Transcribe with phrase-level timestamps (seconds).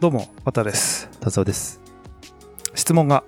[0.00, 1.10] どうも、わたです。
[1.20, 1.78] 達夫です。
[2.74, 3.22] 質問が、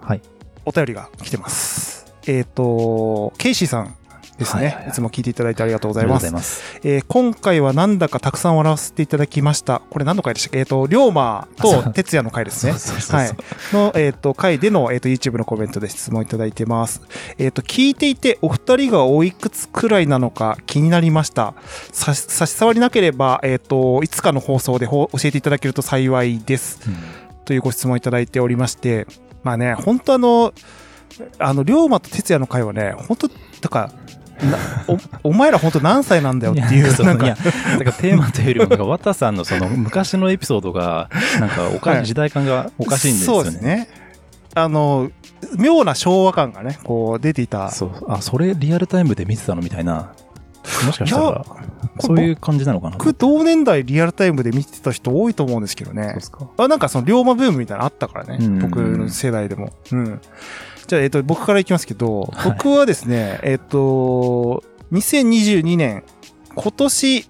[0.00, 0.22] はい。
[0.64, 2.12] お便りが来てます。
[2.26, 3.96] えっ、と、ケイシーさん
[4.38, 6.30] ですね、いはいはいはいつも聞いていただいてありがとうございます。
[6.32, 6.80] ます。
[6.84, 9.82] えー今回はなんだかたくさん笑わせていただきました。
[9.90, 10.58] これ何の回でしたっけ？
[10.60, 12.72] えっ、と、龍馬と哲也の回ですね。
[12.72, 13.36] そうそうそうはい。
[13.72, 17.02] の、えっ、と、回での、えっ、と、YouTube のコメントで質問いただいてます。
[17.38, 21.54] えっ、と、聞いていて、お二人がおいくつくらいなのか気になりました。
[21.92, 26.80] 差し障りなければ、えっ、と、いつかの放送でほ教えていただけると幸いです。
[26.86, 26.94] うん
[27.48, 29.06] というご質問いただいておりまして、
[29.42, 30.52] まあね、本当あの、
[31.38, 33.34] あの、龍馬と哲也の会はね、本当だ
[33.70, 33.92] から、な
[35.22, 37.42] おお前ら本当何歳なんだよっていう、なんかいや、だ
[37.78, 41.10] からテーマというよりも、なんか、綿さんのその 昔のエピソードが、
[41.40, 43.42] なんか、おかしはいい、時代感がおかしいんですよね。
[43.44, 43.88] そうですね。
[44.54, 45.10] あの、
[45.56, 47.70] 妙な昭和感がね、こう出ていた。
[47.70, 47.90] そう。
[48.08, 50.12] あ、それリアルタイムで見てたのみたいな。
[50.84, 51.44] もしかしたら、
[52.00, 52.96] そういう感じなのかな。
[52.96, 56.16] 僕、同年代リアルタイムで見てた人多いと思うんですけどね。
[56.56, 59.72] あなんかその龍馬ブームみたいなのあったからね、うん僕の世代でも。
[59.92, 60.20] うん。
[60.88, 66.02] じゃあ、えっ、と、僕からいきますけど、はい僕はですね、えっ、と、2022年、
[66.54, 67.28] 今年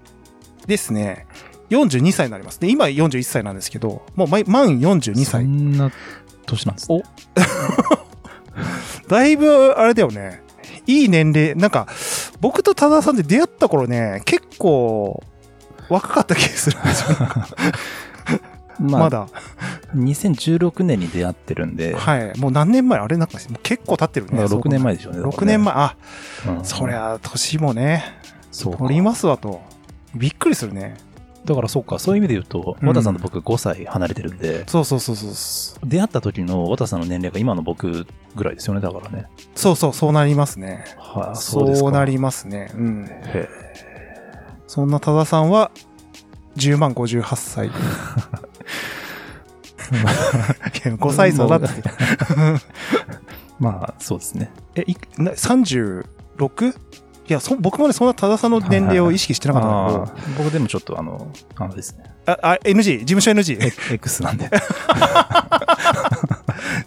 [0.66, 1.26] ですね、
[1.70, 2.60] 42歳になります。
[2.60, 5.44] で、今41歳なんですけど、もう満満42そ歳。
[5.44, 5.90] んな
[6.46, 7.02] 年なんですね。
[9.08, 10.40] だいぶ、あれだよね。
[10.86, 11.88] いい年齢、なんか、
[12.40, 15.22] 僕と多田さんで出会った頃ね、結構、
[15.88, 17.18] 若かった気がするんですよ。
[18.78, 19.28] ままだ。
[19.94, 22.38] 2016年に出会ってるんで、はい。
[22.38, 22.98] もう何年前？
[22.98, 24.44] あれなんか、もう結構経ってるね。
[24.44, 25.20] 6年前でしょうね。
[25.20, 25.96] 6年前、あ、
[26.46, 28.04] うんそりゃ、年もね、
[28.50, 29.60] そうか取りますわと。
[30.14, 30.96] びっくりするね。
[31.44, 35.88] だからそうか、そういう意味で言うと、うん和田さんと僕5歳離れてるんで、そうそうそうそう。
[35.88, 39.26] 出会った時の和田さんの年齢が今の僕ぐらいですよね、だからね。
[39.54, 40.84] そうそう、そうなりますね。
[40.98, 42.12] はい、そうなり。
[42.12, 42.70] りますね。
[42.74, 43.06] うん。
[43.08, 43.48] へ
[44.66, 45.70] そんな多田さんは、
[46.56, 47.70] 10万58歳。
[49.90, 51.68] いや5歳差だって。
[53.58, 54.50] まあ、そうですね。
[54.76, 56.04] え、いな 36?
[57.28, 63.94] いやそ、僕もね、そんな多田さんの年齢を意識してなかったんだあー僕でもちょっとあの、あのですね、あ、あ、NG、事務所 NG。
[63.94, 64.50] X なんで。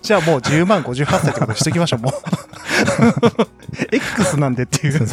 [0.02, 2.14] じゃあもう10万58歳ってことにしときましょう、もう。
[3.92, 5.08] X なんでっていう。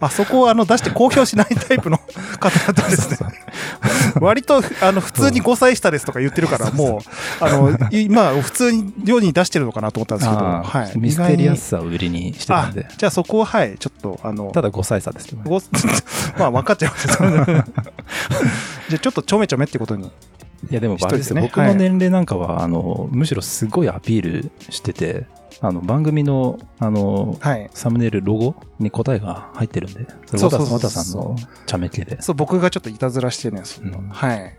[0.00, 1.98] あそこをあの出して公表しないタイプの
[2.38, 3.30] 方々ですね。
[4.20, 10.86] 割とあの普通に5歳下ですとか言ってるから、もう、あの、今、普通に世に出してるのかなと思ったんですけど、あはい。
[10.86, 15.44] ーミステリア意スさを売りにしてたんで。、じゃあそこは、はい、ちょっと、あの、ただ5歳差ですけどね。
[15.48, 15.60] ご
[16.38, 17.24] まあ分かっちゃいました。
[18.88, 20.10] じゃあちょっとちょめちょめってことに。
[20.68, 21.00] いやでもね
[21.40, 25.26] 僕の年齢なんかは、あの、むしろすごいアピールしてて、
[25.62, 27.70] あの、番組の、あの、はい。
[27.74, 32.20] サムネイル、ロゴに答えが入ってるんで、それそうそうそう和田和田さんの茶目系で。
[32.22, 34.58] そう、僕がちょっといたずらしてね、そのうんはい。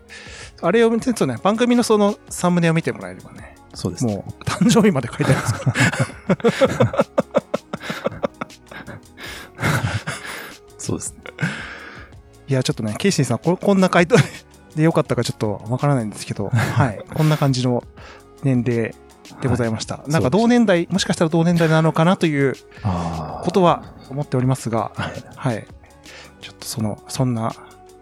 [0.60, 4.14] あれを見てるとね、番組のそのサムネを見てもらえればね、そうですね。
[4.14, 5.74] もう誕生日まで書いてありますか
[6.84, 7.06] ら。
[10.78, 11.18] そうですね。
[12.48, 14.16] いや、ちょっとね、ケイシーさん、ここんな回答
[14.76, 17.02] でよかったかちょっとわからないんですけど、 はい。
[17.14, 17.84] こんな感じの
[18.42, 18.94] 年齢
[19.40, 20.00] でございました。
[20.06, 22.54] なんか同年代、もしかしたら同年代なのかなという。
[23.42, 25.24] ことは思っておりますが、はい。
[25.36, 25.66] はい。
[26.40, 27.52] ちょっとその、そんな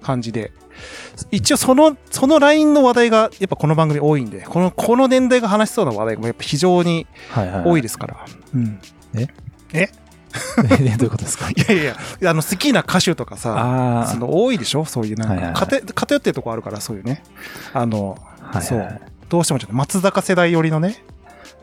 [0.02, 0.52] 感じで。
[1.30, 7.64] 一応その、そのラインの話題がやっぱこの番組多いんで、この、この年代が話しそうな話題もやっぱ非常にはいはい。
[7.64, 8.16] 多いですから。
[8.54, 8.80] うん。
[9.72, 9.90] え？
[10.68, 11.48] どういうことですか？
[11.50, 11.96] いやいや
[12.30, 14.84] あの、好きな歌手とかさ、あその多いでしょ？
[14.84, 17.22] そういうなんか、はいはいはい偏偏ってるとこあるから、そういうね。
[17.72, 18.16] あの、
[18.52, 18.58] あ。
[18.58, 21.04] はいそはいはいうどうしてもちょっと松坂世代寄りのね、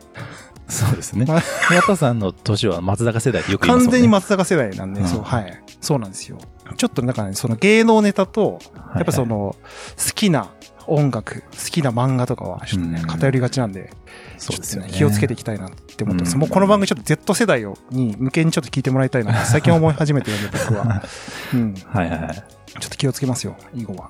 [0.69, 1.25] そうですね。
[1.25, 3.67] ま宮田さんの年は松坂世代ってよくね。
[3.73, 5.63] 完全に松坂世代なんで、うんそう、はい。
[5.81, 6.37] そうなんですよ。
[6.77, 8.59] ちょっとなんかね、その芸能ネタと、
[8.95, 9.55] やっぱその、
[9.97, 10.47] 好きな
[10.87, 13.91] 音楽、好きな漫画とかは、ちょっとね、うん偏りがちなんで、
[14.37, 14.89] そうですよね。
[14.91, 16.33] 気をつけていきたいなって思ってます。
[16.33, 21.03] うんもうこの番組ちょっと Z 世代をに向けにちょっと聞いてもらいたいなって 最近思い始めてるんで、僕は。
[21.53, 21.73] うん。
[21.73, 22.29] ちょはいはいはい。
[22.31, 24.09] っと気をつけますよ、以後は。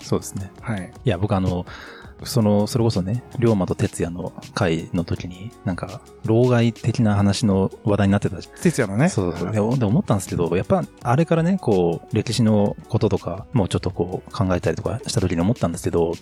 [0.00, 0.50] そうですね。
[0.60, 0.90] はい。
[1.04, 1.66] いや、僕あの、
[2.24, 9.08] その、それこそね、龍馬と哲也の会の時に、なんか、老害的な話の話題になってた哲也のね。
[9.08, 9.52] そうそう。
[9.52, 16.12] で、で思ったんですけど、やっぱ、あれからね、こう、歴史のこととか、もうちょっとこう、考えたりとかした時に思ったんですけど、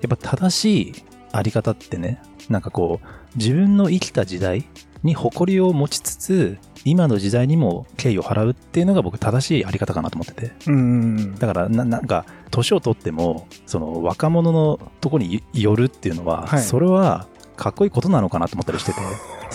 [0.00, 0.94] やっぱ正しい
[1.32, 3.06] あり方ってね、なんかこう、
[3.36, 4.64] 自分の生きた時代
[5.02, 10.52] に誇りを持ちつつ、今の時代にも敬意を払うっていうのが僕正しいあり方かなと思ってて。
[10.66, 10.74] うん。
[10.74, 10.78] う
[11.20, 16.62] んだから、な、なんか、年を取っても、その、若者のとこに寄るっていうのは、はい。
[16.62, 17.26] それは、
[17.56, 19.00] かっこいいことなのかなと思ったりしてて、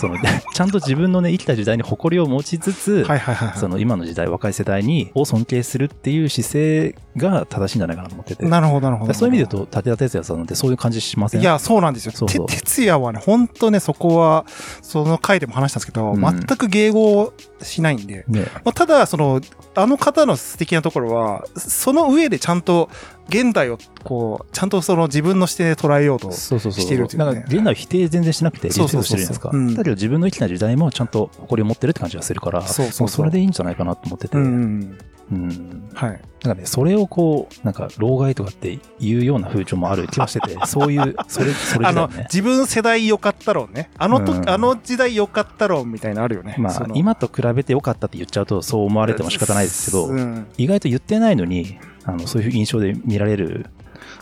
[0.00, 0.16] その、
[0.54, 3.58] ちゃんと自分のね、生きた時代に誇りを持ちつつ、はいはいはいはい。
[3.58, 8.46] その今の時代、若い世代に、を尊敬するっていう姿勢が正しいんじゃないかなと思ってて。
[8.46, 9.14] なるほどなるほど。
[9.14, 11.40] そういう意味で言うと、武田鉄矢さんってそういう感じしません？
[11.40, 12.12] いや、そうなんですよ。
[12.14, 14.46] そうそうて哲也はね、本当ね、そこは、
[14.82, 17.32] その回でも話したんですけど、うん全く迎合
[17.62, 18.46] しないんで、ね。
[18.64, 19.40] まあ、ただ、その、
[19.74, 22.88] あの方の素敵なところは、その上でちゃんと、
[23.28, 26.32] 現代を、こう、ちゃんとその自分の視点で捉えようと。
[26.32, 26.84] そうそうそう。
[26.84, 29.50] してるっていうねなんか、現代を否定全然しなくて、リスペクトしてるじゃないですか。
[29.52, 34.36] そうそうそうそううんだけど自分の生きた時代もちゃんと誇りを持ってるって感じがするから、そうそうそれでいいんじゃないかなと思ってて。
[34.36, 34.96] ううん。
[35.32, 35.90] ん。
[35.94, 36.20] はい。
[36.42, 43.90] なんかね、それをこう、なんか、老害とかっていうような風潮もある気はしてて、 そういう、それ、それあの、自分世代良かったろうね。
[43.98, 46.56] あのと、うんあの時代良かったろうみたいなのあるよね。
[46.58, 53.66] まあ、今と比べて良かったって言っちゃうと、そう思われても仕方ないですけど、うん意外と言ってないのに、あの、そういう印象で見られる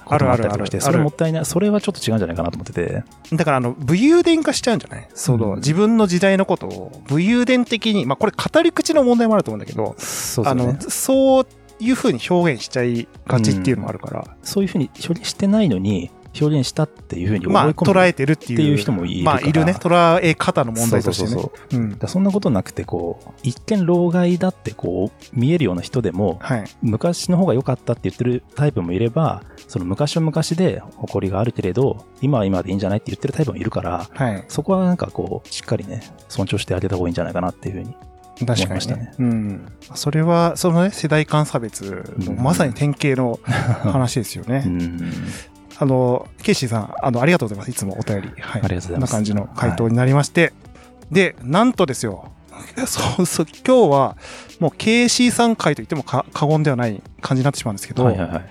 [0.08, 0.92] こともあったりとかして、あるある。
[0.92, 5.08] あるそれもったいない、それはちょっと違うんじゃないかなと思ってて、だから、あの、武勇伝化しちゃうんじゃない？
[5.14, 5.56] その、うん。
[5.56, 11.46] 自分の時代のことを武勇伝的に、まあ、これ語り口の問題もあると思うんだけど、あのそうですね。、そう
[11.80, 14.90] いうふうに表現しちゃいがちっていうのもあるから、そういうふうに
[15.22, 17.98] してないのに、表現したっていうふうに思いまあ、込む。
[17.98, 18.58] 捉えてるっていう。
[18.58, 19.72] っていう人もいるまあ、いるね。
[19.72, 21.28] 捉え方の問題としてね。
[21.30, 26.64] そうそうそううんそんなことなくて、こう、一見老害だってこう、見えるような人でも、はい。
[26.82, 34.44] 昔の方が良かったって言ってるタイプもいれば、その昔は昔で誇りがあるけれど、今は今でいいんじゃないって言ってるタイプもいるから、はい。
[34.48, 37.94] そこはなんかこう、しっかりね、尊重してあげた方がいいんじゃないかなっていうふうに。
[38.46, 39.14] 確かにね思いましたね。
[39.18, 39.72] うん。
[39.94, 43.40] それは、そのね、世代間差別のうんまさに典型の
[43.90, 44.62] 話ですよね。
[44.66, 45.12] うん。
[45.80, 47.70] あの、ケイシーさん、あの、ありがとうございます。
[47.70, 48.28] いつもお便り。
[48.40, 48.62] はい。
[48.62, 50.52] ありがとうございますこんな感じの回答になりまして。
[51.10, 52.32] で、なんとですよ。
[52.86, 54.16] そうそう、今日は、
[54.58, 58.50] もう KC さん回と言ってもか過言ではない感じになってしまうんですけど、はいはいはい。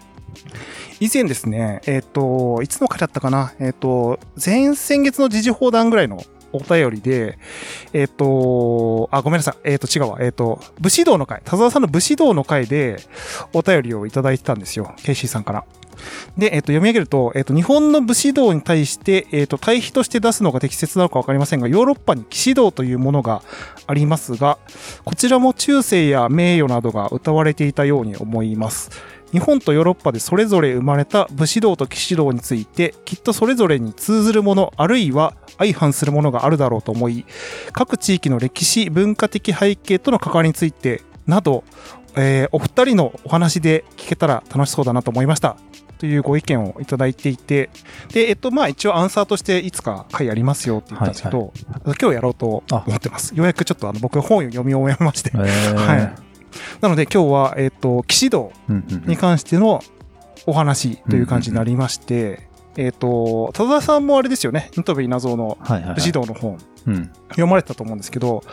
[1.00, 7.38] 以前ですね、えっ、と、いつの回だったかな、えっ、と、前々月の時事放談ぐらいのお便りで、
[7.94, 12.98] えっ、と、あ、ごめんなさい、えっ、と、違うわ、えっ、と、武士道の回、田沢さんの武士道の回で
[13.54, 15.66] お便りをいただいてたんですよ、ケイシーさんから。
[16.38, 23.42] で、えっ、と、読み上げると、えっ、と、日本の武士道に対して、えっ、と、対比として出すのが適切なのかわかりませんが、ヨーロッパに騎士道というものが
[23.88, 24.58] ありますが、
[25.06, 29.17] こちらも中世や名誉などが歌われていたように思います。
[29.32, 37.26] 日本とヨーロッパでそれぞれ生まれた武士道と騎士道について、きっとそれぞれに通ずるもの、あるいは相反するものがあるだろうと思い、
[37.74, 41.64] 各地域の歴史、文化的背景との関わりについてなど、
[42.16, 45.58] えーお二人のお話で聞けたら楽しそうだなと思いました。
[46.00, 47.72] というご意見をいただいていて、
[48.14, 51.52] で、えっと、まあ一応アンサーとしていつか回やりますよって言ったんですけど、
[51.86, 53.36] 今日やろうと思ってます。
[53.36, 56.16] ようやくちょっとあの僕本を読み終えまして、えーはい。
[56.82, 58.52] なので今日は、えっと、騎士道
[59.06, 59.82] に関しての
[60.46, 62.48] お話という感じになりまして、
[62.78, 65.58] えっ、と、田田さんもあれですよね、ニトベ稲造の
[65.96, 67.12] 武士道の本、うん。
[67.30, 68.44] 読まれてたと思うんですけど、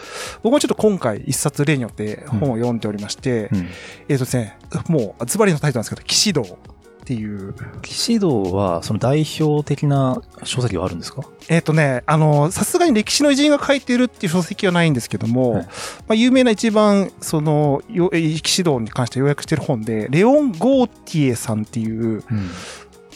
[0.42, 3.68] 僕もちょっと今回一冊例によって本を読んでおりまして、うん。
[4.08, 4.58] えっ、とですね、
[4.88, 6.58] もうズバリのタイトルなんですけど、騎士道
[7.04, 11.22] っていう、騎士道は、その代表的な書籍はあるんですか？
[11.50, 15.64] えっ、とね、あの、さすがに歴史の偉人が書いてるっていう書籍はないんですけども、はい。
[15.64, 15.70] ま
[16.08, 22.22] あ、有名な一番、その、よ騎士道に関して要約してる本で、レオン・ゴーティエさんっていう、うん。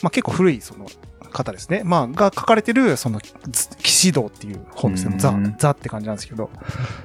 [0.03, 0.87] まあ、結構古いその
[1.33, 1.81] 方ですね。
[1.83, 3.21] まあ、が書かれてる、その、
[3.51, 5.13] ず騎士道っていう本ですよ。
[5.13, 5.19] うん。
[5.19, 6.51] ザ、ザって感じなんですけど、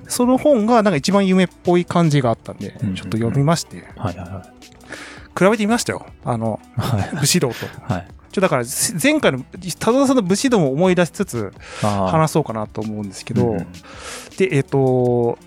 [0.10, 2.96] その本がなんか一番夢っぽい感じがあったんで、うん。
[2.96, 4.46] ちょっと読みまして、はいはいは
[5.38, 6.06] 比べてみましたよ。
[6.24, 6.82] あの、い。
[6.82, 7.16] はい。
[7.20, 7.56] 武士道と。
[7.94, 8.08] はい。
[8.32, 9.40] ちょ、だから、せ前回の、
[9.80, 13.68] 田田さんの武士道も思い出しつつ、話そうかなと思うんですけど、うん
[14.38, 15.38] で、えっ、と、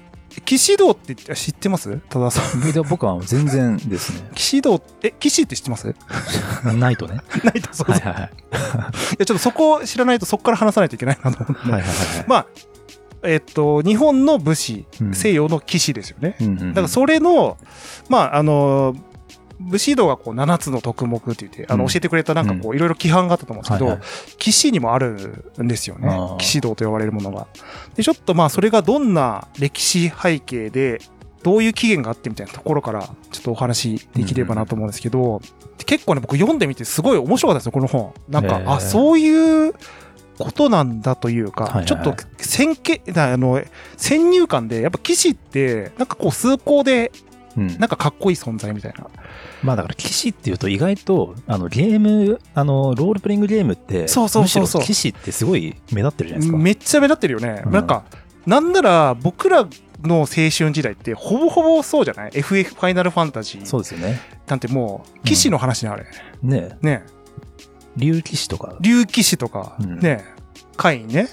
[0.44, 2.00] 騎士道って知ってます？
[2.08, 2.72] 多田さん。
[2.72, 4.28] で僕は全然ですね。
[4.34, 5.94] 騎士道、え、騎士って知ってます？
[6.76, 7.20] ないとね。
[7.42, 7.96] ないと、そうそう。
[7.96, 8.32] いはいはいはい。
[9.18, 11.70] や、ちょっとそこを知らないとそこから話さないといけないなと思って。
[11.70, 12.24] はいはいはい。
[12.26, 12.46] まあ、
[13.22, 16.36] えっと、日本の武士、うん西洋の騎士ですよね。
[16.40, 17.56] うんうんうんだからそれの、
[18.08, 18.94] まあ、あの、
[19.58, 24.06] 武士道がこう7つの徳目って言って、あの、うん教えてくれたなんかこう、いろいろ規範があったと思うんですけど、はいはい
[24.38, 26.08] 騎士にもあるんですよね。
[26.38, 27.46] 騎士道と呼ばれるものが。
[27.94, 31.00] で、ちょっとまあ、それがどんな歴史背景で、
[31.42, 35.40] どういう起源があってみたいなところから、ちょっとお話しできればなと思うんですけど、
[35.84, 38.12] 結構ね、僕読んでみてすごい面白かったですよ、この本。
[38.28, 39.74] なんかあ、そういう
[40.38, 43.62] ことなんだというか、はいはいはいちょっと先見、なあの、
[43.96, 47.12] 先入観で、やっぱ騎士って、なんかこう、崇高で、
[47.56, 49.06] うんなんかかっこいい存在みたいな。
[49.62, 56.58] まあだから騎士っていうと意外と、あのゲーム、あのロールプレイングゲームって、そうそうそうそう騎士ってすごい目立ってるじゃないですか。
[56.58, 57.62] めっちゃ目立ってるよね。
[57.64, 58.04] うんなんか、
[58.46, 59.66] なんなら僕ら
[60.02, 64.20] の青春時代ってほぼほぼそうじゃない ?FF ファイナルファンタジーそうですよね。
[64.46, 66.06] なんてもう、騎士の話ね、あれ。
[66.42, 67.04] ねね。
[67.96, 68.76] 竜騎士とか。
[68.80, 70.24] 竜騎士とか、うんね。
[70.76, 71.28] 会員ね。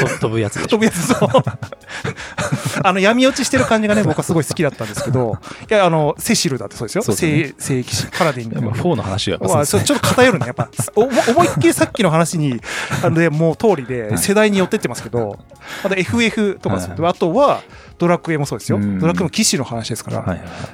[0.00, 0.62] と 飛ぶやつ。
[0.66, 1.28] 飛ぶやつ、そう。
[2.82, 5.38] あの、闇落ちしてる感じがね、僕はすごい好きだったんですけど、
[5.70, 7.02] いや、あの、セシルだってそうですよ。
[7.14, 8.72] 聖聖騎士、パラディンの。
[8.72, 10.46] 4の話はまあ、ちょっと偏るね。
[10.46, 12.60] やっぱ、お思いっきりさっきの話に、
[13.02, 15.38] あので、もう通りで、はい世代に寄ってってますけど、
[15.84, 17.62] あと FF とかあとは、
[17.98, 18.78] ドラクエもそうですよ。
[18.78, 20.16] うんドラクエも騎士の話ですから。
[20.18, 20.32] だか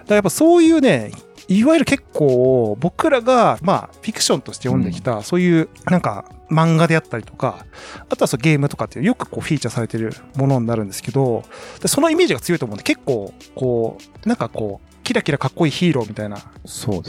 [0.09, 1.13] らやっぱそういうね、
[1.49, 7.67] いわゆる結構僕らが、まあ、フィクションとして読んできた、そういうなんか漫画であったりとか、
[8.09, 11.45] あとはそうゲームとかっていうよくこうフィーチャーされてるものになるんですけど、
[11.81, 16.39] でそのイメージが強いと思うんで結構こう、なんかこう、キラキラかっこいいヒーローみたいな。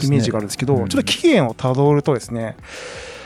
[0.08, 0.88] イメージがあるんですけど、うん。
[0.88, 2.56] ちょっと起源をたどるとですね、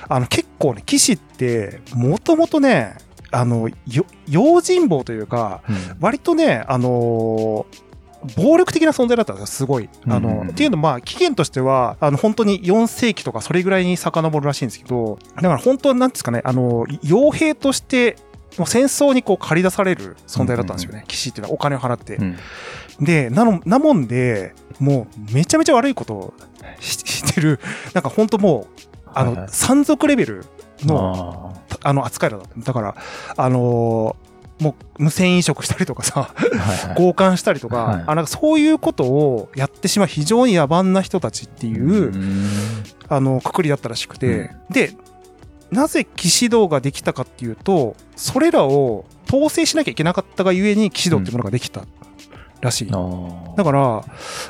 [0.09, 2.97] あの結構ね、騎士ってもともとね、
[3.31, 5.77] あの、よ用心棒というか、うん。
[6.00, 7.88] 割とね、あのー
[8.37, 9.89] 暴力的な存在だったんですよ、すごい。
[10.09, 10.35] あの、うん。
[10.35, 10.51] うんうん。
[10.51, 18.17] っていうのまあ、期限としては、あの、本当に4世紀とかそれぐらいに遡るらしいんですけど、だから本当なんですかね、あの、傭兵として、
[18.57, 22.17] もう戦争にこう借り出される存在だったんですよね、騎士っていうのはお金を払って。
[22.17, 22.37] うん。
[23.01, 26.35] で、なの、なもんで、もうめちゃめちゃ悪いことを
[26.81, 27.61] ししてる、
[27.95, 28.83] なんか本当もう、
[29.15, 30.45] あの、山賊レベル
[30.83, 32.49] の、ああの、扱いだった。
[32.59, 32.95] だから、
[33.37, 34.28] あのー
[34.61, 36.35] もう無銭飲食したりとかさ、
[36.97, 38.05] 強姦したりとか、はい。
[38.07, 42.55] あなんかそういうことをやってしまう非常に野蛮な人たちっていう、ん。
[43.09, 44.93] あのくくりだったらしくて、で
[45.71, 51.85] なぜ騎士道ができたかっていうとそれらを統制しなきゃいけなかったがゆえに騎士道っていうものができた
[52.61, 52.91] らしい。
[52.91, 54.05] だから、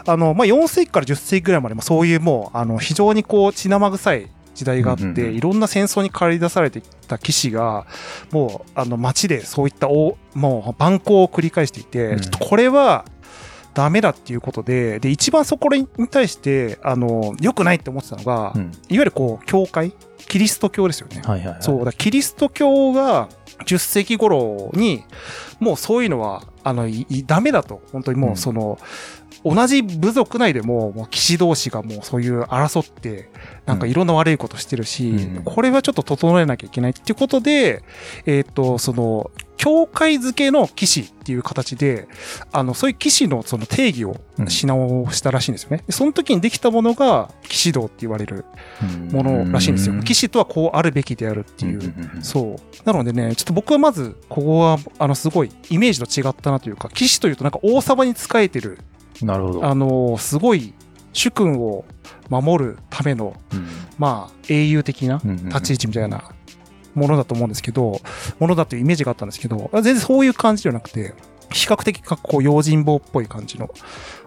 [0.07, 7.87] あの、まあ、4世紀から10世紀ぐらいまでもそういうもう、あの、非常にこう、血生臭い時代があって、うんうんうんいろんな戦争に駆り出されてきた騎士が、
[8.33, 13.05] もう、あの、街でそういったお、もう、蛮行を繰り返していて、うんちょっとこれは、
[13.75, 19.93] ダメだっていうことで、で、一番そこに対して、あの、良くないって思ってたのが、うんいわゆるこう、教会？
[20.29, 21.23] キリスト教ですよね。
[21.25, 21.63] はいはいはい。
[21.63, 23.29] そう、だキリスト教が
[23.65, 25.05] 10世紀頃に、
[25.61, 26.89] もうそういうのは、あの、
[27.27, 27.83] ダメだと。
[27.93, 28.79] 本当にもうその、
[29.45, 33.31] 同じ部族内でも、もう騎士同士がもうそういう争って、
[33.67, 35.45] なんかいろんな悪いことしてるし、うん。
[35.45, 37.83] これはちょっと整えなきゃいけないっていうことで、
[38.27, 42.09] えっ、と、その、教会付けの騎士っていう形で、
[42.53, 44.17] あの、そういう騎士のその定義を
[44.49, 45.83] し直したらしいんですよね。
[45.87, 48.45] でその時にできたものが騎士道って言われる
[49.11, 50.01] ものらしいんですよ。
[50.03, 51.79] 騎士とはこうあるべきであるっていう。
[51.79, 52.87] うそう。
[52.87, 58.79] なのでね、ちょっと僕はまず、ここは、あの、すごい、イメージと違ったなというか、騎士というとなんか王様に仕えてる、
[59.23, 59.27] ん。
[59.27, 59.65] なるほど。
[59.67, 60.73] あの、すごい、
[61.13, 61.85] 主君を
[62.31, 63.67] 守るための、うん
[63.99, 66.31] まあ、英雄的なうんうんうん立ち位置みたいな
[66.99, 68.01] ものだと思うんですけど、
[68.39, 71.15] ものだというイメージがあったんですけど、全然そういう感じじゃなくて、
[71.51, 73.71] 比較的かこう用心棒っぽい感じの、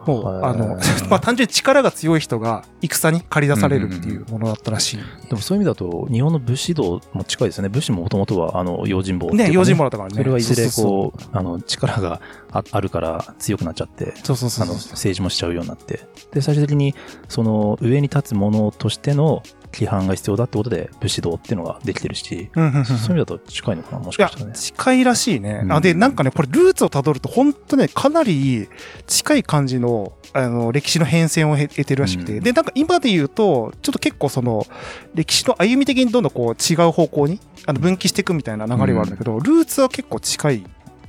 [0.05, 4.97] もう、はいあの、 まあ単純に力が強い人が戦に駆り出されるっていうものだったらしい。
[5.29, 7.69] でもそういう意味だと、日本の武士道も近いですよね。
[7.69, 10.15] 武士ももともとは、あの、用心棒っていうかね、用心棒だったからね。
[10.15, 14.91] それはいずれそうこう、あの、力がああるから強くなっちゃって、そうそうそうあの、そう。
[14.93, 16.07] 政治もしちゃうようになって。
[16.33, 16.95] で、最終的に、
[17.29, 24.53] その、上に立つ者としての規範が必要だってことで、武士道っていうのができてるし、うんうんうんそういう意味だと近いのかな、もしかしたらね。
[24.53, 25.61] 近いらしいね。
[25.63, 25.73] うん。
[25.73, 28.67] あで、なんかね、これルーツをたどると、本当ね、かなり
[29.07, 32.43] 近い感じの、あの、歴史の変遷を経得てるらしくて、うん。
[32.43, 34.65] で、なんか今で言うと、ちょっと結構その、
[35.13, 40.63] 歴史の歩み的にどんどんこう違う方向に、あの、分岐していくみたいな流れはあるんだけど、ルーツは結構近い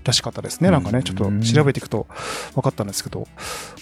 [0.04, 0.70] らしかったですね。
[0.70, 2.06] なんかね、ちょっと調べていくと
[2.54, 3.26] 分かったんですけど、ま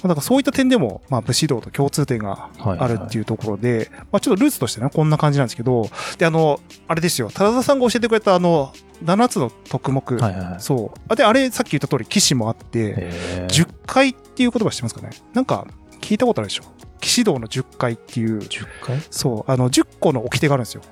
[0.05, 8.73] あなんかそういった点でも、まあ、武士道と共通点があるっていうところで、まあちょっとルーツとしてね、こんな感じなんですけど、で、あの、あれですよ、多田さんが教えてくれたあの、
[9.05, 10.61] 7つの徳目、はいはいはい。
[10.61, 11.01] そう。
[11.09, 13.65] あで、あれ、さっき言った通り、騎士もあって、へー。
[13.65, 15.11] 10回っていう言葉知ってますかね？
[15.33, 15.67] なんか、
[16.01, 16.65] 聞いたことあるでしょ。
[17.01, 20.83] 騎士道の10回っていう、10回そう、あの、10個の掟があるんですよ。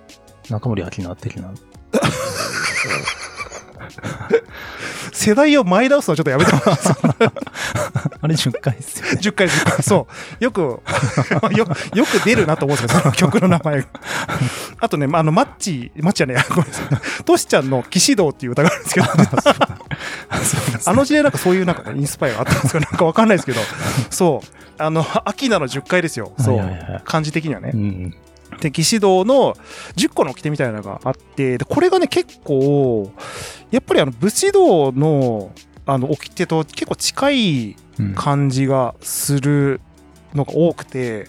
[0.49, 1.53] 中森明菜的な。
[5.13, 6.89] 世代を前倒すのはちょっとやめてもらって
[8.21, 9.19] あれ10回ですよね。
[9.21, 9.83] 10回、10回。
[9.83, 10.07] そ
[10.41, 10.45] う。
[10.45, 10.81] よく、よ、
[11.95, 13.87] よく出るなと思うんですよ、その曲の名前が。
[14.81, 17.25] あとね、あの、マッチ、マッチじゃねえや、ごめんなさい。
[17.25, 19.07] トシちゃんの騎士道っていう歌があるんですけど、
[20.87, 23.61] あの時代なんかそういうなんかね、インスパイアがあったんですかなんかわかんないですけど、
[24.11, 24.83] そう。
[24.83, 26.33] あの、秋名の10回ですよ。
[26.39, 27.03] そうはいはいはい。
[27.05, 27.77] 漢字的にはねう。
[27.77, 28.15] ん。
[28.61, 29.55] で、騎士道の
[29.97, 33.13] 10個の掟みたいなのがあって、で、これがね、結構、
[33.71, 35.53] やっぱりあの、武士道の、
[35.87, 39.81] あの、掟と結構近いうん感じがする
[40.35, 41.29] のが多くて、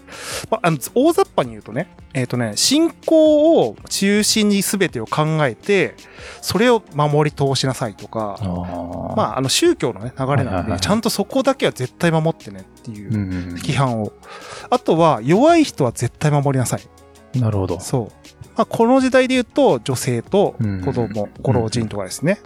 [0.50, 5.96] まあ、あの大雑把に言うとね、えっ、とね、信仰を中心に全てを考えて、
[6.42, 14.12] それを守り通しなさいとか、あーまあ、あの宗教のね、流れなんで、ちゃんとそこだけは絶対守ってねっていううんうんうん規範を。
[14.70, 16.82] あとは、弱い人は絶対守りなさい。
[17.36, 17.80] なるほど。
[17.80, 18.38] そう。
[18.56, 22.40] まあ、この時代で言うと、女性とうん子供、ご老人とかですね。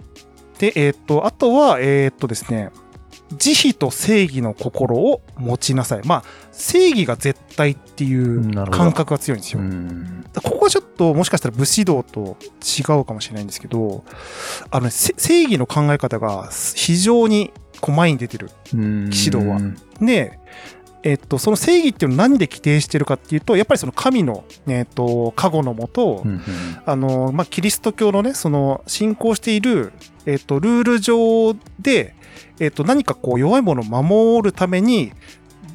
[0.58, 2.70] で、えっ、と、あとは、えっ、とですね、
[3.38, 6.02] 慈悲と正義の心を持ちなさい。
[6.04, 9.66] まあ、正義が絶対っていう感覚が強いんですうよ。
[9.66, 10.24] ん。
[10.42, 14.04] ここはちょっともしかしたら武士道と違うかもしれないんですけど、
[14.70, 18.50] あの正義の考え方が非常にこう前に出てる。
[19.10, 19.60] 騎士道は
[20.00, 20.38] で、
[21.04, 26.42] えっと、その正義っていうのを何で規定してるかっていうと、やっぱりその神の、えっと、加護のもと、うんうん。
[26.84, 29.92] あの、まあ、キリスト教のね、その、信仰している、
[30.24, 32.14] えっと、ルール上で、
[32.58, 35.12] えっと、何かこう、弱いものを守るために、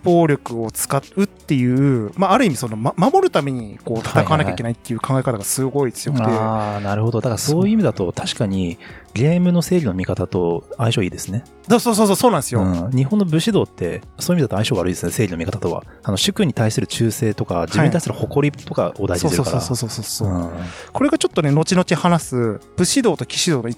[0.04, 1.66] 暴力を使うってい
[2.06, 7.22] う、まあ、ある意味その、ま、守るために、こう、戦わなきゃいけないっていう考え方がすごい強くて、ああ、なるほど。
[7.22, 8.78] だからそういう意味だと確かに
[9.14, 11.44] ゲームの正義の見方と相性いいですね。
[11.68, 12.62] そうそうそうそう、そうなんですよ。
[12.62, 15.84] うん、日本の武士道ってそういう意味だと相性悪いですね、正義の見方とは。
[16.04, 19.62] あの主君に対する忠誠とか、自分に対する誇りとかを大事そうにしてるから。
[19.62, 20.30] そうそうそうそうそう。
[20.30, 20.50] うん
[20.94, 23.76] これがちょっとね、後々話す、武士道と騎士道の違い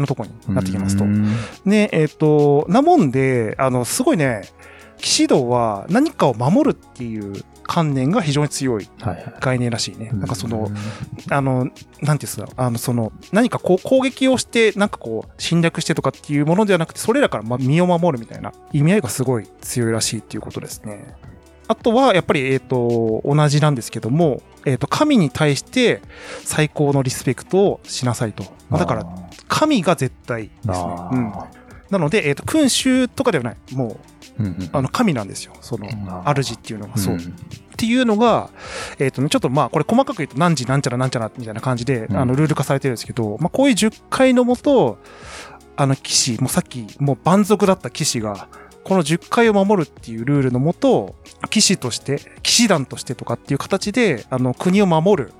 [0.00, 1.06] のところになってきますとう。
[1.06, 1.26] ん
[1.64, 4.42] ね、えっ、と、なもんで、あの、すごいね、
[5.00, 9.34] 騎士道は何かを守るっていう観念が非常に強いはいはい。
[9.40, 10.10] 概念らしいね。
[10.12, 21.14] なんかその、うんあの、なんていうんですか、あの、その、何かこう攻撃をして、なんかこう侵略してとかっていうものではなくて、それらからま身を守るみたいな意味合いがすごい強いらしいっていうことですね。
[21.68, 26.02] あとは、やっぱり、えっ、と、同じなんですけども、えっ、と、神に対して
[26.42, 28.42] 最高のリスペクトをしなさいと。
[28.68, 29.06] まあだから、
[29.46, 30.96] 神が絶対ですね。
[31.12, 31.32] うん。
[31.90, 33.56] なので、えっ、と、君主とかではない。
[33.72, 34.00] も
[34.38, 35.52] う、うんうんあの、神なんですよ。
[35.60, 35.86] その、
[36.24, 36.96] 主っていうのが。
[36.96, 37.14] そう。
[37.16, 37.22] んっ
[37.76, 38.50] ていうのが、
[38.98, 44.98] えっ、とね、ちょっとまあ、これ細かく言うと何時なんちゃらなんちゃらみたいな感じで、うんあの、ルール化されてるんですけど、まあ、こういう10回のもと、
[45.76, 48.48] あの、騎士、もうさっき、もう蛮族だった騎士が、
[48.84, 51.14] この10回を守るっていうルールのもと、
[51.48, 55.32] 騎士として、騎士団としてとかっていう形で、あの、国を守る、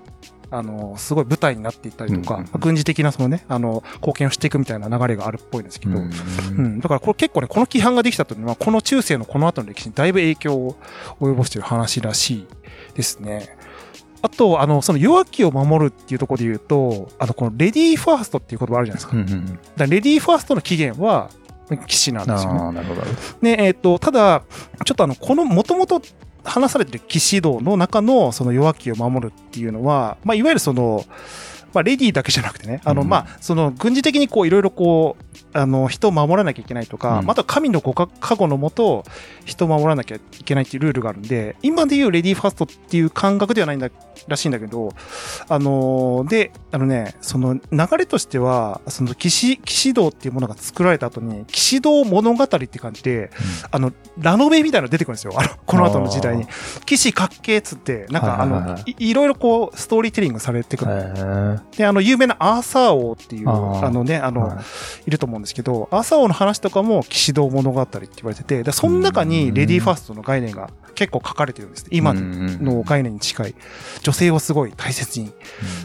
[0.51, 6.11] あの、すごい舞台になっていったりとか、軍事的なそのね、あの、貢献をしていくみたいな流れがあるっぽいんですけど、うん
[6.57, 10.77] うん、だからこれ結構ね、この規範ができたというのは、この中世のこの後の歴史にだいぶ影響を
[11.21, 12.47] 及ぼしている話らしい
[12.95, 13.57] ですね。
[14.23, 19.17] あと、あの、その弱きを守るっていうところで言うと、あの、このレディーファーストっていう言葉あるじゃないですか。
[19.17, 21.31] うんうんだレディーファーストの起源は、
[21.87, 22.83] 騎士なんですよね。
[23.43, 24.43] ね、えっ、と、ただ、
[24.85, 26.03] ちょっとあの、この、もともと
[26.45, 31.05] 話されてる騎士道の中の、その弱きを守るっていうのは、まあ、いわゆるその、
[31.73, 39.05] まあ、レディーだけじゃなくてね、あの、うんまあ、その、軍事的にこう、いろいろこう、あの、人を守らなきゃいけないとか、うんまた神のご加加護のもと、
[39.45, 43.89] 人を守らなきゃいけないっていうルールがあるんで、今でいうレディーファーストっていう感覚ではないんだ、
[44.27, 44.91] らしいんだけど、
[45.49, 47.61] あのーで、あのね、その流
[47.97, 53.31] れとしては、その騎士、騎士道っていうものが作られた後に、騎士道物語って感じで、
[53.71, 55.35] あの、ラノベみたいなの出てくるんですよ。
[55.37, 56.47] あの、この後の時代に。
[56.85, 60.91] 騎士かっけーっつって、なんかあの、いいろいろこう、ストーリーテリングされてくど。
[60.91, 61.60] る。
[61.77, 64.55] で、あの、有名なアーサー王っていう、あのね、あの、は
[65.07, 71.87] いいると思うんですけど、アーサー王の話とかも騎士道物語って言われてて、でその中にレディーファーストの概念が結構書かれてるんです。
[71.91, 73.55] 今の概念に近い。
[74.03, 75.33] 女性をすごい大切に、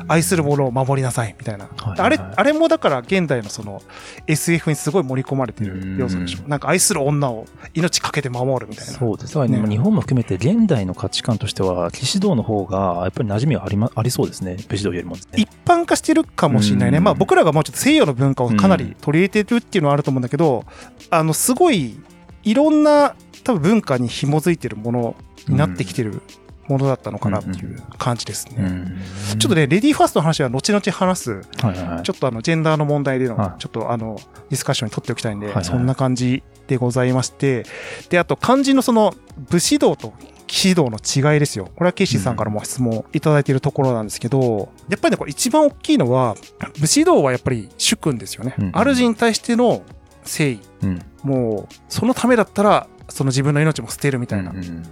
[0.07, 1.69] 愛する者を守りなさい、みたいな。
[1.77, 3.81] はいあれ、あれもだから現代のその
[4.27, 6.47] SF にすごい盛り込まれてる要素でしょ。
[6.47, 8.93] なんか愛する女を命かけて守るみたいな。
[8.93, 9.47] そうです。
[9.47, 14.57] ね日本も含めて現代の価値観としては、騎士道の方がやっぱり馴染みはあり,、ま、ありそうですね。
[14.67, 15.21] 武士道よりも、ね。
[15.37, 16.99] 一般化してるかもしれないね。
[16.99, 17.03] うん。
[17.03, 20.65] まあ僕らがもうちょっと西洋の文化をかなり取り入れてるっていうのはあると思うんだけど、
[21.09, 21.97] あの、すごい
[22.43, 25.15] いろんな多分文化に紐づいてるもの
[25.47, 26.21] になってきてる
[26.67, 28.55] ものだったのかなっていう感じですね。
[28.59, 29.39] うん。
[29.39, 31.87] ちょっとね、レディーファーストの話は後々話す、はいはい。
[31.87, 33.61] はいちょっとあの、ジェンダーの問題でのは、い。
[33.61, 35.65] ちょっとあの、ディスカッションに取っておきたいんではいは、い。
[35.65, 37.65] そんな感じでございまして、
[38.09, 39.13] で、あと漢字のその、
[39.49, 40.13] 武士道と
[40.55, 41.65] 騎士道の違いですよ。
[41.75, 46.37] これはケイシーさんからも質問いただいているところなんですけど、やっぱりね、これ一番大きいのは、
[46.79, 48.71] 武士道はやっぱり主君ですよねうん。
[48.73, 49.83] 主に対しての
[50.23, 50.61] 誠意。
[50.83, 51.01] うん。
[51.23, 54.83] もう、そのためだったら、その自分の命も捨てるみたいな、まうん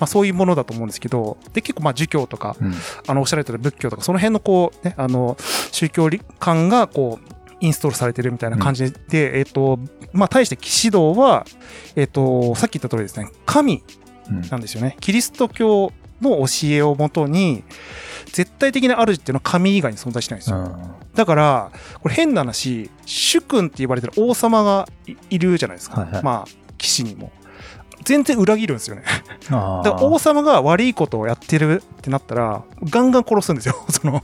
[0.00, 2.74] あそういうものだと思うんですけど、で、結構まあ儒教とか、うん
[3.06, 5.36] あの、おっしゃられてた仏教とか、その辺のこう、ね、あの、
[5.70, 9.78] 宗教観がこう、インストールされてるみたいな感じで、えっ、と、
[10.12, 11.46] まあ、対して騎士道は、
[11.94, 14.03] えっ、と、さっき言った通りですね、神うん
[14.50, 14.96] なんですよね。
[15.00, 17.64] キリスト教の教えをもとに、
[18.26, 20.76] 絶対的な主っていうのは神以外に存在しないんですよ。
[21.14, 26.00] だから、これ変な話、主君って言われてる王様がいいるじゃないですか。
[26.00, 27.30] はいはいまあ、騎士にも。
[28.04, 29.02] 全然裏切るんですよね。
[29.50, 33.74] あだから王様が悪いことをやってるってなったら、ガンガン殺すんですよ。
[33.90, 34.22] その、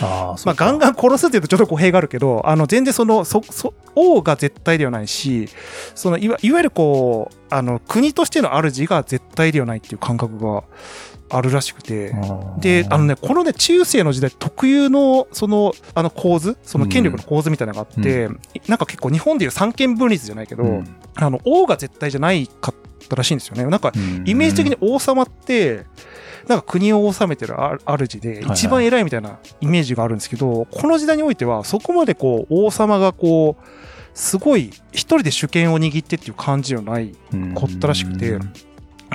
[0.00, 5.48] あまあ、ガンガン殺すっていうとちょっと語弊があるけど、あの、全然その、そ、そ、王が絶対ではないし、
[5.94, 10.64] その、いわいわゆるこう、あの、国としての主が絶対ではないっていう感覚が
[11.30, 12.12] あるらしくて、
[12.58, 18.28] で、あのね、このね、中世の時代特有の、その、あの構図、その権力の構図みたいなのがあって、
[18.66, 20.96] なんか結構日本でいう三権分立じゃないけど、うん。
[21.14, 22.74] あの、王が絶対じゃないか
[23.10, 23.64] ったらしいんですよね。
[23.64, 23.92] なんか、
[24.24, 25.84] イメージ的に王様って、
[26.48, 33.64] なんか国を治めてるあ主ではい一番偉いみたいなイメージがあるんですけど、この時代においてはそこまでこう王様がこう
[34.14, 37.14] すごい一人で主権を握ってっていう感じのない
[37.54, 38.38] こったらしくて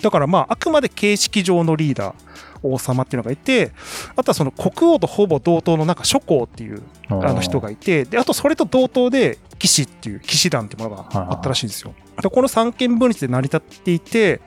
[0.02, 2.16] だからまああくまで形式上のリーダー
[2.64, 3.72] 王様っていうのがいて
[4.16, 11.94] あとはその国王とほぼ同等のなんか諸侯っていうあの人がいてであとそれと同等で騎士っていう騎士団っていうものがあったらしいんですよ。
[12.22, 14.42] でこの三権分立で成り立っていて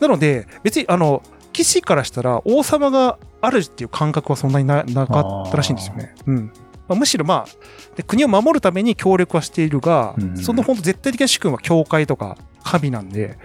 [0.00, 6.14] なので別にあの騎士からしたら王様が主っていう感覚はそんなにななかったらしいんですよね。
[6.26, 6.52] うん
[6.88, 13.38] まあ、むしろまあで国を守るために協力はしているが、うんその本当絶対的な主君は教会とか神なんで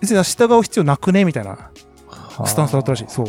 [0.00, 1.70] 別に従う必要なくねみたいな
[2.46, 3.04] スタンスだったらしい。
[3.08, 3.26] そう。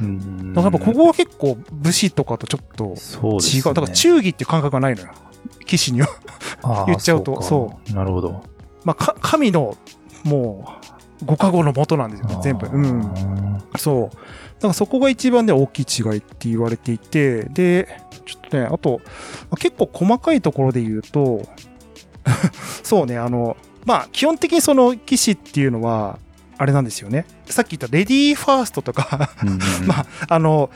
[0.00, 3.62] うんだからやっぱここは結構武士とかとちょっとそうね。
[3.64, 5.08] だから忠義っていう感覚がないのよ。
[5.66, 6.08] 騎士には。
[6.86, 8.42] 言っちゃうとそうかなるほど
[8.84, 9.76] まあ、か神の
[10.24, 12.66] もうご加護のもとなんですよね、全部。
[12.66, 12.98] うん。
[13.00, 14.16] んそう。
[14.58, 17.88] だからそこが一番ね、大きい違いって言われていて、で、
[18.26, 19.06] ちょっとね、あと、ま
[19.52, 21.42] あ結構細かいところで言うと、
[22.82, 26.18] そうね、あの、まあ、基本的にその騎士っていうのは、
[26.58, 27.24] あれなんですよね。
[27.46, 29.30] さっき言ったレディーファーストとか、
[29.86, 30.70] まあ、あの、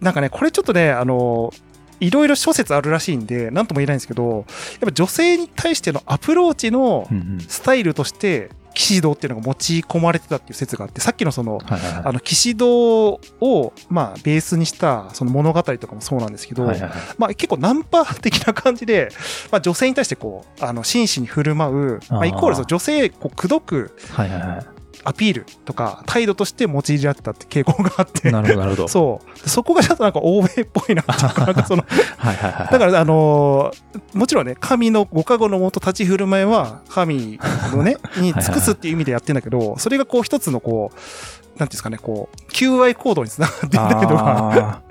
[0.00, 1.52] なんかね、これちょっとね、あの、
[2.00, 4.44] いろいろ諸説あるらしいんで、なんとも言えないんですけど、やっ
[4.80, 7.08] ぱ女性に対してのアプローチの
[7.48, 12.02] スタイルとして、騎士道っていうのが持ち込まれてたっていう説があって、さっきのその、はいはいはい。
[12.04, 16.98] あの、騎士道を、まあ、ベースにした、その物語とかもそうなんですけど、はいはいはい。
[17.16, 19.08] まあ、結構ナンパ的な感じで、
[19.50, 24.64] まあ、女性に対してこう、あの、真摯に振る舞う、まあ、イコール女性、こう、口説くはいはいは
[25.08, 28.88] アピールとか、態度として用いられてたって傾向があってい。、なるほどなるほど。
[28.88, 29.48] そう。
[29.48, 31.84] そこがちょっとなんか欧米っぽいなっていうか、なんかその、
[32.18, 32.68] はいはいはい。
[32.72, 37.38] だから、あのーもちろんね、神のご加護のもと立ち振る舞いは、神
[37.72, 44.82] のね、 に尽くすっていう意味でやってんだけど、それがこう一つのこう、なんていうんですかね、こう、求愛行動につながっているけど、な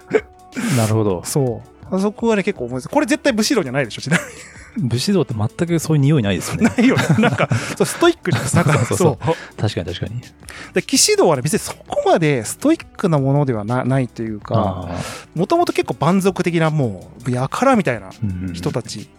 [0.88, 1.22] るほど。
[1.26, 1.75] そう。
[1.92, 2.90] あそこがね、結構思います。
[2.90, 4.18] これ絶対武士道じゃないでしょ、ちな
[4.78, 6.70] 武士道って全くそういう匂いないですよみに。
[6.70, 6.76] ね。
[6.78, 7.04] ないよね。
[7.20, 9.36] なんか、そうストイックに、なんか、そうそうそう。
[9.58, 10.22] 確かに確かに。
[10.74, 15.02] で騎士道はね、別にそこまでストイックなものではなないというか、あ
[15.34, 19.10] もともと結構蛮族的なもう、やからみたいなーうんうん人たち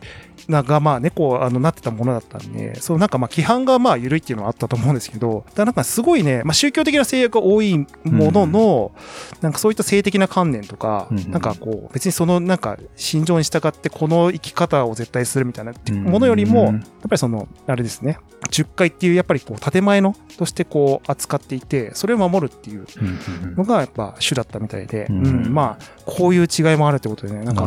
[0.48, 8.92] なが、まあね、こう、あの、なってたものだったんで、そう、なんかまあ、規範がまあ、緩いっていうのはあったと思うんですけど、だからなんかすごいね、まあ、宗教的な制約が多いものの、
[9.40, 11.30] なんかそういった性的な観念とか、うんうん。
[11.30, 18.18] なんかこう、別にその、なんか、心情に従ってこの生き方を絶対するみたいなものよりも、うんやっぱりその、あれですね、
[18.50, 23.54] 10回っていう、やっぱりこう、建前のとしてこう、扱っていて、それを守るっていううんうんうん。
[23.54, 25.42] のがやっぱ主だったみたいで、ううん。
[25.48, 27.64] ん、まあ、こういう違いもあるってことでね、なんか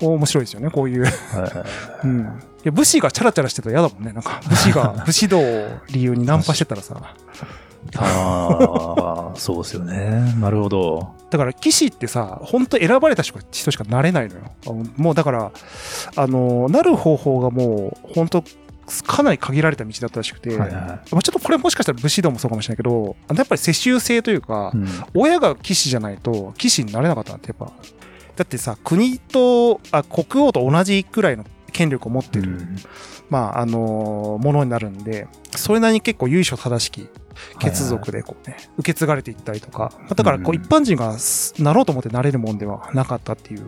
[0.00, 1.04] 面白いですよね、こういう。
[1.04, 1.10] はい
[2.10, 2.20] うん。
[2.20, 2.24] い
[2.64, 4.12] や、武士がチャラチャラしてたら嫌だもんね。
[4.12, 7.14] なんか、武士が、 武士道を理由にナンパしてたらさ。
[7.96, 10.34] ああ、そうですよね。
[10.38, 11.14] なるほど。
[11.30, 14.42] だから、騎士ってさ、本当選ばれた人人しかなれないのよ。
[14.96, 15.52] もうだから、
[16.16, 18.44] あの、なる方法がもう、本当
[19.06, 27.72] かなり限られた道だったらしくて、はいはいまあちょっとこれもしかしたら武士道もそうかもしれないけど、やっぱり世襲制というか、うん親が騎士じゃないと騎士になれなかったんだって、やっぱ。
[28.36, 31.44] だってさ、国と、あ、国王と同じくらいの
[31.80, 32.58] 権力を持ってる、
[33.30, 37.08] まあ、あのものになるんで、それなりに結構由緒正しき
[37.58, 43.64] 血族でこうね、受け継がれていったりとか、まあだからこううん一般人がすなろうと思ってなれるもんではなかったっていう。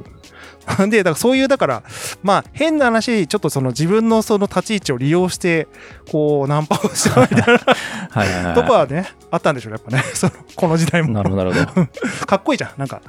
[0.89, 1.83] で、だからそういう、だから、
[2.23, 5.67] まあ変な話、ちょっとその自分のその立ち位置を利用して、
[6.11, 7.61] こう、ナンパをしちゃうみたいな
[8.11, 8.55] はい。
[8.55, 10.03] とこはね、あったんでしょうね、やっぱね。
[10.15, 11.13] その、この時代も。
[11.13, 11.89] なるほど、なるほど。
[12.27, 12.71] かっこいいじゃん。
[12.77, 13.03] なんか、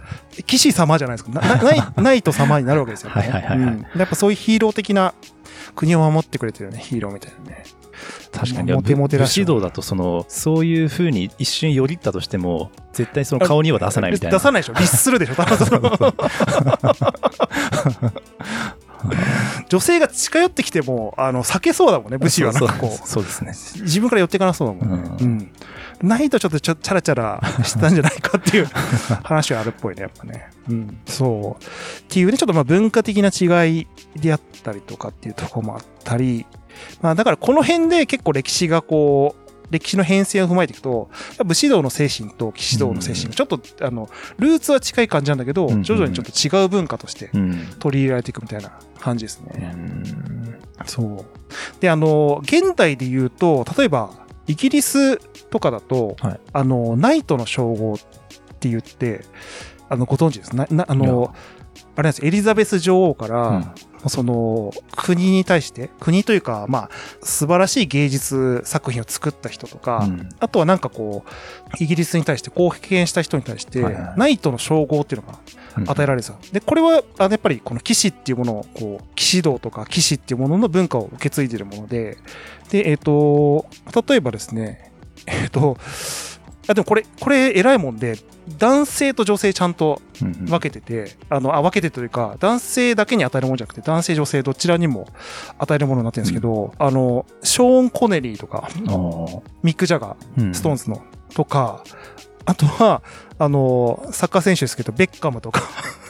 [0.45, 1.32] 騎士様じゃないですか。
[1.32, 3.15] ななない、ないと様になるわけですよ、ね。
[3.15, 5.13] はいはいはいはいうんやっぱそういうヒーロー的な
[5.76, 7.63] 国を守ってくれてるね、ヒーローみたいなね。
[8.33, 8.73] 確かに。
[8.73, 14.37] モテモテらしい武士道だと、その、そういう風に一瞬よりったとしても、絶対その顔には出さないみたいな。
[14.37, 14.73] 出さないでしょ。
[14.73, 15.35] 律するでしょ。
[15.35, 16.13] 多分その
[19.69, 23.81] 女性が近寄ってきても、あの、避けそうだもんね、武士はなんかこそうそうですね。
[23.81, 25.09] う、自分から寄っていかなそうだもんね。
[25.19, 25.51] ううん。
[26.01, 28.65] ないとちょっとちょチャラチャラしたんじゃないかっていう
[29.23, 30.49] 話はあるっぽいね、やっぱね。
[30.69, 30.97] うん。
[31.05, 31.63] そう。
[31.63, 31.67] っ
[32.09, 36.45] ていうね、ちょっとまあ文化的な違いであったりとかっていうところもあったり、
[37.01, 41.09] まあだからこの辺で結構歴史がこう、歴史の変遷を踏まえていくと、
[41.43, 44.07] 武士道の精神と騎士道の精神がちょっと、あの、
[44.38, 47.67] ルーツは近い感じなんだけど、うん徐々にちょっと違う文化としてうん。
[47.79, 49.67] 取り入れられていくみたいな感じですうね。
[49.67, 51.25] んそう。
[51.79, 54.12] で、あの、現代で言うと、例えば、
[54.45, 55.17] イギリス
[55.49, 57.97] とかだと、はいあの、ナイトの称号っ
[58.59, 59.25] て言って、
[59.89, 60.55] あの、ご存知です？
[60.55, 61.33] な、なあの、
[61.95, 62.25] あれなんです。
[62.25, 63.73] エリザベス女王から、
[64.08, 66.89] その、国に対して、国というか、まあ、
[67.21, 70.29] 素晴らしい芸術作品を作った人とか、うん。
[70.39, 74.13] あとはなんかこう、イギリスに対して貢献した人に対して、はいはい。
[74.17, 75.39] ナイトの称号っていうのが
[75.77, 75.89] うん。
[75.89, 76.38] 与えられるんですよ。
[76.51, 82.17] で、これは、あのやっぱりこの騎士っていうものを、こう、騎士道とか騎士っていうものの文化を受け継いでいるもので、
[82.69, 83.67] で、えっ、と、
[84.08, 84.91] 例えばですね、
[85.27, 85.77] えっ、と、
[86.67, 88.17] あでもこれ、これ偉いもんで、
[88.58, 95.08] 男性と女性ちゃんとうん分けてて、あの、あ、分けてというか、男性だけに与えるものじゃなくて、男性、女性どちらにも
[95.58, 98.69] 与えるものになってるんですけど、あの、ショーン・コネリーとか、
[99.63, 100.54] ミック・ジャガー、うん。
[100.54, 101.02] ストーンズの、
[101.34, 101.84] とか、
[102.45, 103.02] あとは、
[103.39, 105.62] あの、サッカー選手ですけど、ベッカムとか、
[105.97, 106.02] うん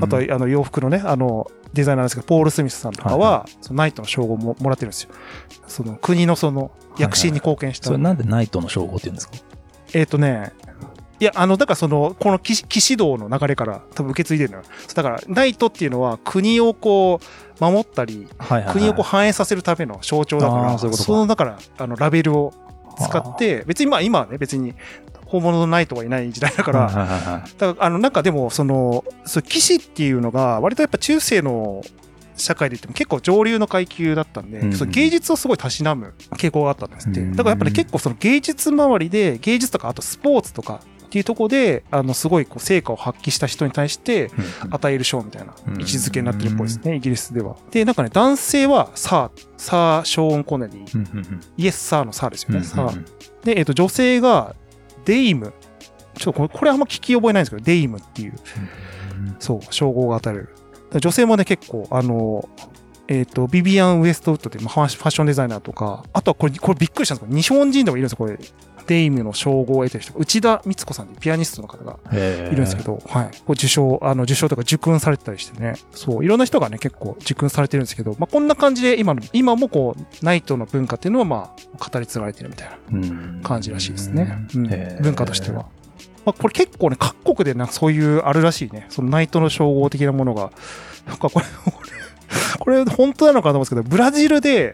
[0.00, 5.10] あとはあの洋服のね、あの、デザイナーですけど、ポール・スミスさんとかは、はそのナイトの称号ももらってるんですよ。
[5.66, 7.86] その国のその躍進に貢献した。
[7.86, 9.34] それなんでナイトの称号って言うんですか？
[9.94, 10.52] えっ、とね、
[11.20, 14.64] いや、あの、だからその、この騎士道の流れから多分受け継いでるのよ。
[14.94, 22.52] だから、ナイトっていうのは国をこう、守ったり、はいはい国をこう反映させるための象徴だから、その、だから、あの、ラベルを
[23.02, 24.74] 使って、別にまあ今はね、別に
[25.26, 31.82] 本物のナイトはいない時代だから、だから、あの、なんかでも、その、そう、騎士っていうのが、割とやっぱ中世の
[32.36, 37.20] 社会で言っても結構上流の階級だったんで、うんその芸術をすごいたしなむ傾向があったんですって。
[37.20, 37.32] うん。
[37.32, 40.80] だからやっぱり結構その芸術周りで、芸術とか、あとスポーツとか
[41.12, 44.28] っていうところで、あの、すごいこう成果を発揮した人に対して、
[44.64, 47.56] うん与える賞みたいなうん位置づけになってるっぽいですね、イギリスでは。
[47.70, 53.04] で、なんかね、男性はサー、サー・ショーン・コネリー、イエス・サーのサーですよね、うんサー。
[53.44, 54.56] で、えっ、と、女性が
[55.04, 55.52] デイム。
[56.16, 58.34] ちょっとこれ、これあんま聞き覚えないんですけど、デイムっていう、
[59.38, 61.00] そう、称号が与えられる。
[61.00, 62.48] 女性もね、結構、あの、
[63.08, 68.38] えっ、と、ビビアン・ウエストウッドっていうまあファッシファッションデザイナーとか、あとはこれ、これびっくりしたんですけど、日本人でもいるんですよ、これ。
[68.86, 70.14] デイムの称号を得てる人。
[70.14, 73.30] 内田光子さんっていうピアニストの方がいるんですけど、はい。
[73.38, 75.74] こう受賞、あの、受賞とか受訓されてたりしてね。
[75.92, 84.38] そう、いろんな人がね、結構受訓されてるんですけど、まあ、こんな感じで今の、今もこう、ナイトの文化っていうのは、まあ、語り継がれてるみたいなうん感じらしいですね。
[84.54, 84.68] うん
[85.02, 85.66] 文化としては。
[86.24, 88.86] まあ、これ結構ね、各国でなんかそういうあるらしいね。
[88.88, 90.52] そのナイトの称号的なものが。
[91.06, 91.90] なんかこれ、これ、
[92.58, 94.72] これ本当なのかなと思うんですけど、ブラジルで、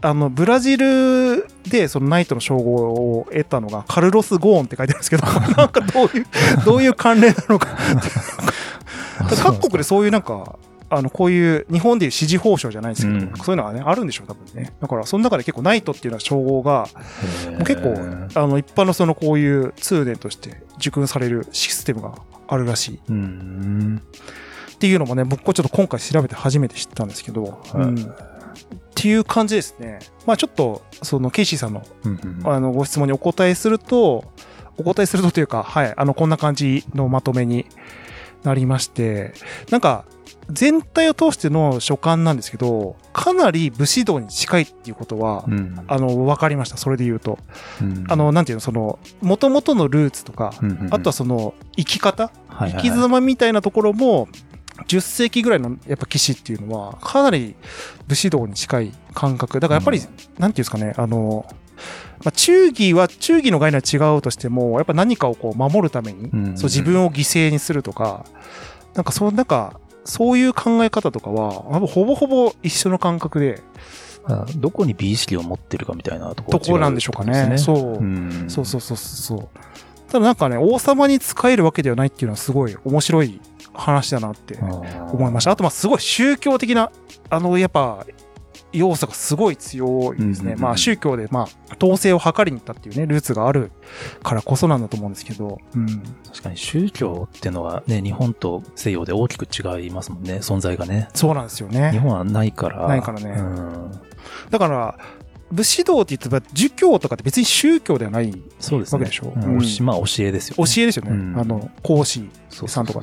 [0.00, 5.26] あの、ブラジルでそのナイトの称号を得たのがカルロス・ゴーンって書いてあるんですけど、
[5.56, 6.26] なんかどういう、
[6.64, 7.68] どういう関連なのか。
[9.42, 10.58] 各国でそういうなんか、
[10.90, 14.72] あの、こういう、日本でいう支持報奨じゃないんですけど、うんそういうのはね、あるんでしょう、多分ね。
[14.80, 16.86] だから、その中で結構ナイトっていうのは称号が、
[17.66, 17.94] 結構、
[18.34, 22.12] あの、一般のそのこういう通念として受訓されるシステムが
[22.46, 23.00] あるらしい。
[23.08, 24.02] うん
[24.74, 28.14] っていうのもね、僕はちょっと今回調べて初めて知ったんですけど、はいうん
[29.04, 29.98] っていう感じですね。
[30.24, 34.24] まあちょっと、そのケイシーさんのうんあのご質問にお答えすると、
[34.78, 37.66] お答えするとというか、はい、あの、こんな感じのまとめに
[38.44, 39.34] なりまして、
[39.70, 40.06] なんか、
[40.50, 46.78] 全体を通しての所感なんですけど、かなり武士道に近いっていうことは、うんあの、わかりました。
[46.78, 47.38] それで言うと。
[47.82, 54.28] うんあの、なんていうの、その、元々のルーツとか、うんうんうんあとはその、生き方、はいはいはい生き様みたいなところも、
[54.86, 57.54] 10世紀ぐらいのやっぱ騎士っていうのは、かなり
[58.08, 59.60] 武士道に近い感覚。
[59.60, 61.46] だからやっぱり、うんなんていうんですかね、あの、
[62.24, 68.24] まあ、忠義は、忠義の概念は違うとしても、やっぱ何かをこう守るために、うんそう自分を犠牲にするとか、
[68.94, 71.52] なんかそう、なんか、そういう考え方とかは、
[71.86, 73.62] ほぼほぼ一緒の感覚で、
[74.26, 77.58] あどこに美意識を持ってるかみたいなところところなんでしょうかね。
[77.58, 77.78] そう。
[77.98, 79.48] うんそうそうそうそう。
[80.10, 83.40] ただなんかね、王様に仕えるわけではないっていうのはすごい面白い
[83.74, 84.58] 話だなって
[85.12, 85.50] 思いました。
[85.50, 86.90] あと、まあ、すごい宗教的な、
[87.30, 88.06] あの、やっぱ、
[88.72, 90.56] 要素がすごい強いですね。
[90.56, 93.70] まあ、宗教で、まあ、統制を図りに行ったっていうね、ルーツがある
[94.24, 95.86] からこそなんだと思うんですけど、うん。
[96.26, 101.08] 確かに宗教っていうのはね、日本と西洋で大きく違いますもんね、存在がね。
[101.14, 101.98] そうなんですよ日ね。
[102.02, 102.88] 本はないから。
[102.88, 103.90] ないからねうん
[104.50, 104.98] だから、
[105.52, 108.98] 武士道って言ってば、儒教とかって別に宗教ではないそうですね。
[108.98, 109.32] わけでしょ？
[109.34, 110.64] うんうんおしまあ教えですよ、ね。
[110.74, 111.10] 教えですよね。
[111.10, 113.02] うんあの、孔子そうさんとか。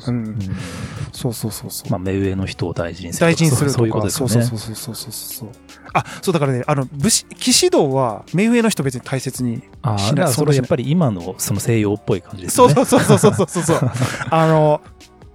[1.13, 1.91] そうそうそうそう。
[1.91, 3.77] まあ目上の人を大事にする大事にするとか。
[3.79, 4.17] そういうことです。
[4.17, 5.49] そうそうそうそうそうそう。
[5.93, 9.61] あ、そうだからね、あの、武士、騎士道は、目上の人別に大切に。
[9.81, 12.69] ああ、しないだからそれやっぱり今のその西洋っぽい感じですね。
[12.73, 13.91] そうそうそうそうそうそうそう。
[14.31, 14.81] あの、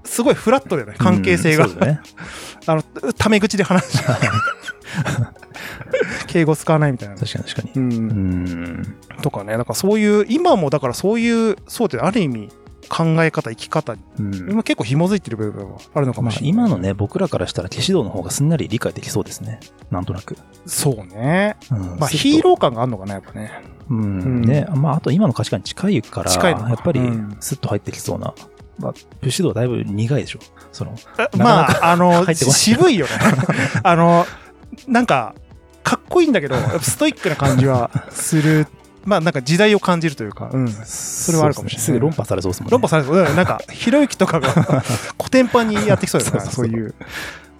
[0.07, 1.67] すごいフラットだよね、関係性が。
[1.67, 2.01] うんね。
[2.67, 2.83] あの、
[3.17, 3.99] タメ口で話し
[6.27, 7.17] 敬語使わないみたいな。
[7.17, 7.73] 確かに確かに。
[7.75, 7.81] う。
[7.81, 7.95] うん
[8.81, 8.97] ん。
[9.23, 12.49] とかね、だからそういう、今もだからそういう、そうである意味、
[12.89, 16.51] 考え方、生き方に、うん今結構紐づいてる部分はあるのかもまあしれない。
[16.51, 19.61] 今のね、僕らからしたら騎士道の方がすんなり理解できそうですね。
[19.91, 20.37] なんとなく。
[20.67, 21.57] そうね。
[21.71, 23.51] うんまあヒーロー感があるのかな、やっぱね。
[23.91, 23.99] うん。
[23.99, 24.03] う
[24.41, 28.35] んね、まああと今の価値観に近いから、近いやっぱりうんスッと入ってきそうな。
[28.79, 30.41] まあ、武士道はだいぶ苦いでしょ。
[30.73, 30.95] その、
[31.37, 33.13] まあ、あの渋いよね。
[33.83, 34.27] あの、
[34.87, 35.35] なんか、
[35.83, 38.67] かっこいいんだけど、ストイックな感じはする。
[39.07, 40.69] まあ、なんか時代を感じるというか、うん。
[40.69, 42.73] それはあるかもしれないすぐ論破されそうですもんね。
[42.73, 43.17] 論破されてる。
[43.19, 44.51] うんなんか、ひろゆきとかが
[45.17, 46.95] 古典版にやってきそうですね、 そういう。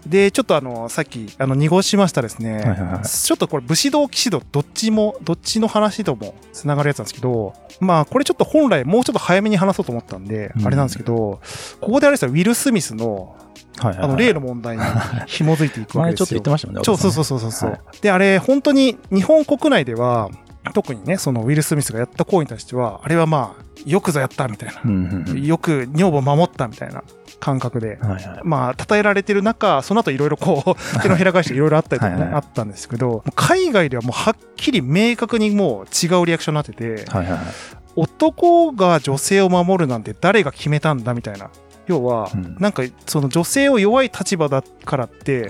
[0.07, 2.55] で、ちょっとあの、さっき、あの、濁しましたですね。
[2.55, 11.41] はいはいはいちょっとこれ、武士道、騎士道、どっちも、どっちの話ともつながるやつなんですけど、まあ、これちょっと本来もうちょっと早めに話そうと思ったんで、うんあれなんですけど、
[11.81, 13.37] ここであれですよ、ウィル・スミスの、
[13.79, 14.83] はいはいはいあの、例の問題に
[15.27, 16.23] 紐づいていくわけですよ。
[16.23, 16.83] 前ちょっと言ってましたもんね。
[16.85, 20.31] そうそうそうそそうそう、はいで、あれ、本当に日本国内では、
[20.73, 24.81] 特にね、そのウィル・スミスがやった行為に対しては、あれはまあ、よくぞやったみたいな。
[24.85, 25.45] うんうんうん。
[25.45, 27.05] よく女房守ったみたいな
[27.41, 28.41] 感覚で、はいはい。
[28.43, 37.41] まあ、称えられてる中、その後いろいろこう、 手のひら返していろいろあったりとかね、はいはいあったんですけど、海外ではもうはっきり明確にもう違うリアクションになってて、はいはいはい。
[37.97, 41.51] 男が女性を守るなんて誰が決めたんだみたいな。
[41.87, 45.49] 要は、うんなんかその女性を弱い立場だからって。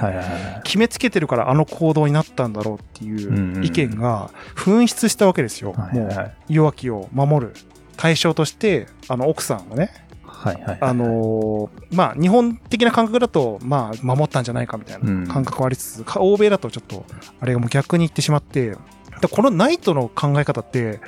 [0.65, 5.73] 決めつけてるからあの行動になったんだろうっていんうんううん意見が噴出したわけですよ。
[5.93, 7.55] もう弱きを守る
[7.97, 9.91] 対象として、あの奥さんをね、
[10.25, 10.79] はいはい。
[10.81, 17.05] あのーまあ、日本的な感覚だと、まあ、守ったんじゃないかみたいな感覚はありつつ、か欧米だとちょっと、
[17.41, 18.77] あれがもう逆に言ってしまって、
[19.21, 21.01] だこのナイトの考え方って、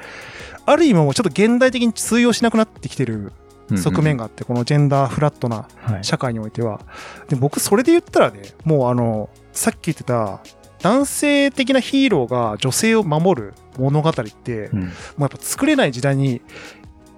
[0.65, 3.33] ある意味もうちょっと現代的に通用しなくなってきてる
[3.77, 4.19] 側面が。
[4.19, 6.05] があって、このジェンダーフラットなはい。
[6.05, 6.81] 社会においては。
[7.29, 10.41] で、僕、それで言ったらね、もうあの、さっき言ってた、
[10.81, 14.81] 男性的なヒーローが女性を守る物語って、うん。
[14.81, 16.41] もうやっぱ作れない時代に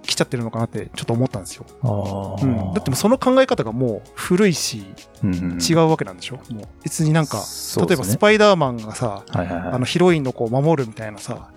[0.03, 1.67] 来ちゃってるのかなってちょっと思ったんですよ。
[1.83, 4.85] うん、だってその考え方がもう古いし
[5.23, 6.65] うんうん違うわけなんでしょ、もう。
[6.83, 7.43] 別になんか、
[7.77, 9.73] 例えばスパイダーマンがさ、はいはいはい。
[9.75, 11.51] あのヒロインの子を守るみたいなさ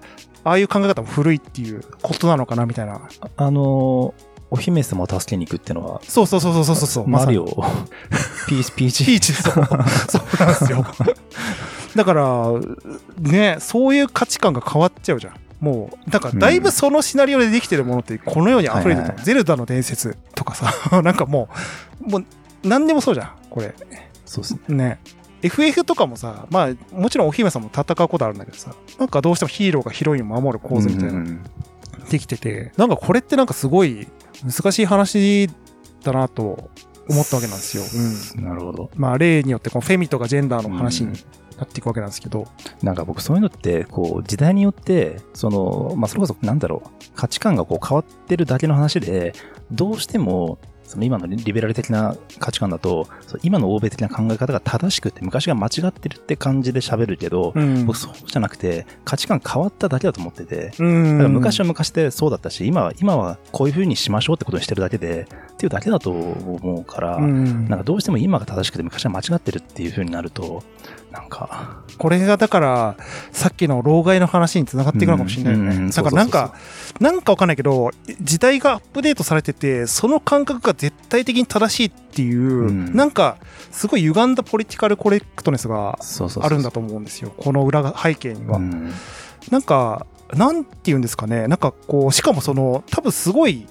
[0.44, 3.02] ああいう考え方も古いっていうことなのかなみたいな。
[3.38, 7.08] あのー、お姫様を助けに行くっていうのは、そうそうそうそうそうそう。
[7.08, 7.40] まさに。
[7.40, 7.64] マリオ、
[8.48, 9.06] ピーチ、ピーチ。
[9.06, 9.34] ピーチ。
[9.34, 9.54] そう。
[9.54, 9.66] そう
[10.40, 10.86] なんですよ。
[11.96, 12.52] だから
[13.20, 15.34] ねそういう価値観が変わっちゃうじゃん。
[15.60, 18.96] もうだからだいぶそのシナリオでできてるものってこの世に溢れてる。
[18.96, 19.24] と、はいはい。
[19.24, 21.50] ゼルダの伝説とかさ なんかも
[22.06, 22.26] うもう
[22.64, 23.74] 何でもそうじゃんこれ。
[24.24, 24.60] そうですね。
[24.76, 25.00] ね。
[25.42, 31.44] FF とかもさまあもちろんお姫様も戦うことあるんだけどさなんかどうしてもヒーローがヒロインを守る構図みたいなのうんうん。
[32.10, 34.08] できててなんかこれってなんかすごい
[34.44, 35.50] 難しい話
[36.04, 36.70] だなと
[37.10, 38.90] 思ったわけなんですよ、うん、うんなるほど。
[38.96, 41.20] まあ例によってこのフェミとかジェンダーの話うんに
[41.58, 42.48] なっていくわけなんですけど、
[42.82, 49.34] なんか僕そういうのって、こう、時代によって、その、まあ、それこそ、なんだろう、価値観がこう変わってるだけの話で、
[49.72, 50.58] どうしても、
[50.94, 53.08] その今のリベラル的な価値観だと、
[53.42, 57.88] 今の欧米的な考え方が正しくて、昔が間違ってるって感じで喋るけど、うん。
[57.88, 61.18] 僕そうじゃなくて、価値観変わっただけだと思ってて、うん。
[61.18, 67.68] だから昔は昔でそうだったし、今は、今はこういう風にしましょうってことにしてるだけで、っていうだけだと思うから、うん。
[67.68, 70.62] なんかどうしても今が正しくて昔は間違ってるっていう風になると、
[71.14, 72.98] なんか、これがだから
[73.32, 76.56] さっきの老害の話につながっていくのかもしれないよね、うんうんだからなんか
[77.00, 82.96] なんかわかんないけど時代がアップデートされててその感覚が絶対的に正しいっていう、うん。
[82.96, 83.38] なんか
[83.72, 86.00] すごい歪んだポリティカルコレクトネスが
[86.42, 88.92] あるんだと思うんですよこの裏が背景には、うん。
[89.52, 91.48] なんかなんて言うんですかね。
[91.48, 93.68] なんかこうしかもその多分すごい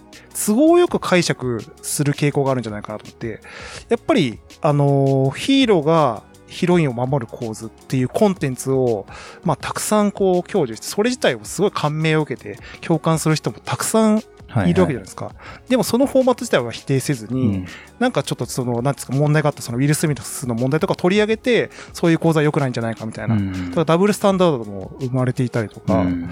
[0.46, 3.40] 都合よく解釈する傾向があるんじゃないかなと思って。
[3.88, 9.06] やっぱりあのーヒーローがヒロインを守る構図っていうコンテンツを、
[9.42, 14.74] まあ、たくさんこう享受して、それ自体をすごい感銘を受けて共感する人もたくさんはいい。
[14.74, 15.34] るわけじゃないですか。
[15.68, 17.66] でもそのフォーマット自体は否定せずに、うん。
[17.98, 23.34] なんかちょっとその、なんですか、問題があったそのウィル・スミスの問題とかを取り上げて、そういう講座は良くないんじゃないかみたいな。
[23.34, 23.70] うん。
[23.70, 26.28] ただダブルスタンダードも生まれていたりとか、うん。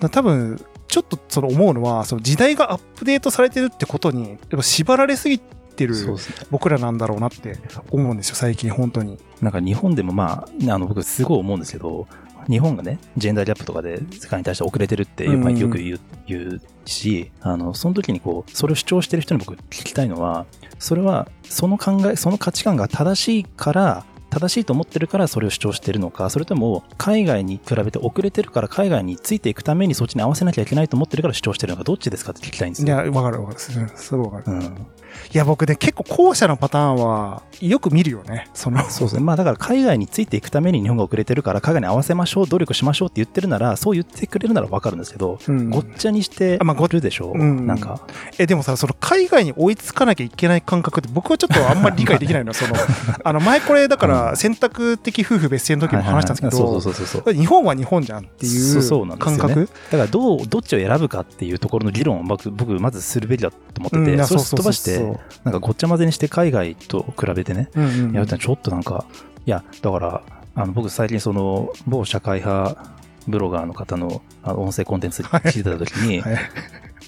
[0.00, 5.54] だ多分ちょっとその思うのはその時代がアップデートされてるってことにやっぱ縛られすぎて
[5.86, 6.46] るそうですね。
[6.50, 7.58] 僕らなんだろうなって
[7.90, 12.06] 思うんですよ最近本当になんか日本でもまあ、あの僕すごい思うんですけど、
[12.48, 20.46] 日本がね、ジェンダーギャップとかで世界に対して遅れてるってよく言う,、言うし、あの、その時にこう、それを主張してる人に僕聞きたいのは、
[20.78, 32.88] それはその考え、その価値観が正しいから、正しいと思ってるからそれを主張してるのか、それとも海外に比べて遅れてるから海外についていくためにそっちに合わせなきゃいけないと思ってるから主張してるのか、どっちですかって聞きたいんですよ。
[32.88, 33.58] いや、わかるわかる。
[33.60, 34.56] すすごいわかる。
[34.56, 34.86] うん。
[35.32, 38.48] いや、僕ね、結構後者のパターンは、よく見るよね。
[38.54, 39.22] その、そうですね。
[39.22, 48.00] まあだから海外についていくために日本が遅れてるから海外に合わせましょう、努力しましょうって言ってるなら、そう言ってくれるならわかるんですけど、うんごっちゃにしてあまあごるでしょ、うんなんか。
[48.38, 52.54] え、でもさ、その海外に追いつかなきゃいけない感覚って僕はちょっとあんまり理解できないのよ。
[52.54, 52.74] その、
[53.22, 57.34] あの、前これだから選択的夫婦別姓の時も話したんですけど、そうそうそうそう。
[57.34, 64.98] 日本は日本じゃんっていそう感覚だからどう、どっちを選ぶかっていうところの議論を僕、僕まずするべきだと思ってて、うんそれをすっ飛ばして、
[65.44, 68.12] なんかごっちゃ混ぜにして海外と比べてね、そううんうん。
[68.12, 69.06] やるちょっとなんか、
[69.46, 70.22] いや、だから、
[70.56, 72.94] あの僕最近その、某社会派
[73.28, 76.38] ブロガーの方のあの音声コンテンツ聞いてた時に、はい。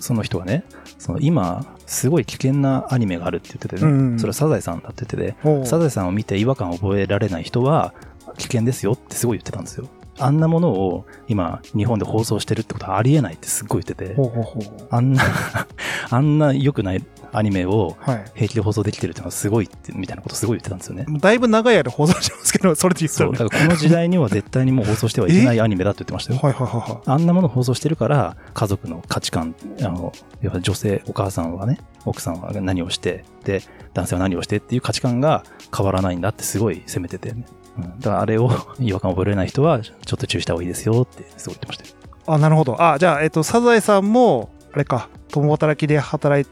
[0.01, 0.65] その人がね、
[0.99, 7.95] その今、すごい危険なアニメがあるって言っててね、うんうんそれはサザエさんだって言ってて、サザエさんを見て違和感を覚えられない人は
[8.37, 9.89] 危険ですよってすごい言ってたんですよ。
[10.19, 14.15] あんなものを今日本で放送してるってことはありえないってすっごい言ってて。
[14.15, 14.87] ほ、うほうほう。
[14.91, 15.23] あんな、
[16.11, 18.25] あんな良くないアニメをはい。
[18.35, 21.07] 平気で放送できてるっていうのはすごいって、みたいなことすごい言ってたんですよね。
[21.21, 23.27] だいぶ長い間放送してますけど、 それで言ったそう。
[23.27, 26.41] らねだからこの時代には絶対にもう放送してはいけないアニメだって言ってましたよ。
[26.43, 27.01] はいはいはいはい。
[27.07, 30.13] あんなものを放送してるから、家族の価値観、あの、
[30.43, 33.63] 要は女性、お母さんはね、奥さんは何をして、で、
[33.95, 35.45] 男性は何をしてっていう価値観が
[35.77, 37.45] 変わらないんだってすごい責めててね。
[37.79, 38.51] うん、だからあれを
[38.81, 41.95] 違和感を覚えられない人は、ちょっと注意した方がいいですよってすごい言ってましたよ。
[42.29, 42.81] あ、なるほど。
[42.83, 46.49] あ、じゃあ、えっと、サザエさんも、あれか、共働きで働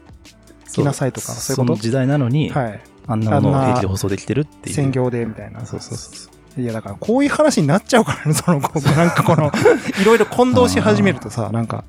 [0.71, 1.73] きなさいとか、そういうこと？
[1.73, 2.79] の時代なのに、はい。
[3.07, 4.75] あんなものを平気で放送できてるっていう。
[4.75, 5.65] 専業でみたいな。
[5.65, 6.61] そうそうそう。
[6.61, 8.67] いや、だから、こういう話になっちゃうからね、その、な
[9.05, 9.51] んかこの、
[10.01, 11.83] いろいろ混同し始めるとさ、なんか、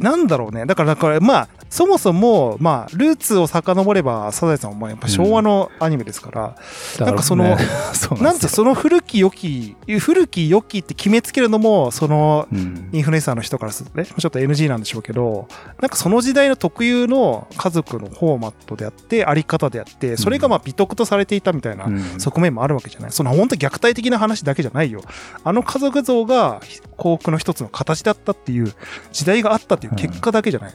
[0.00, 0.66] なんだろうね。
[0.66, 6.56] だから、だから、まあ、そもそも、まあ、ルーツを遡れば、サザエさんはまあやっぱ昭和のアニメですから、
[6.98, 7.56] だなんかそのね
[8.20, 15.48] なんその古き良き、古き良きって決めつけるのも、その、うんインフルエンサーの人からするとね、ちょっと NG なんでしょうけど、
[15.80, 23.12] なんかその時代の特有の家族のフォーマットであって、あり方であって、それがまあ美徳とされていたみたいなうん側面もあるわけじゃない。
[23.12, 25.02] その本当虐待的な話だけじゃないよ。
[25.42, 26.60] あの家族像が
[26.96, 28.72] 幸福の一つの形だったっていう
[29.12, 30.74] 時代があったっていう結果だけじゃない。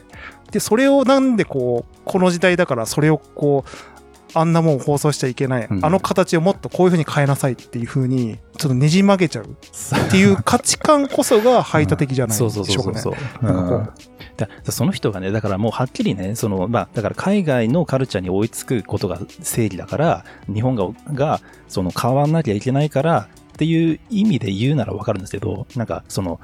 [0.50, 3.92] で、それをなんでこう、この時代だからそれをこう、
[4.34, 5.84] あんなもん放送しちゃいけない、うん。
[5.84, 9.44] あの形をもっとこういうふうに変えなさいっていうふうに、ちょっとねじ曲げちゃう。
[9.44, 13.18] っていう価値観こそが排他的じゃないでしょそううそうそうそうかね。
[13.40, 13.52] そう。
[13.52, 13.78] なんかこう。
[13.78, 14.72] うん。
[14.72, 26.40] その人がね、だからもうはっきりね、その、まあ、だから海外のカルチャーに追いつくことが正義だから、日本が、が、その変わんなきゃいけないからっていう意味で言うならわかるんですけど、なんかその、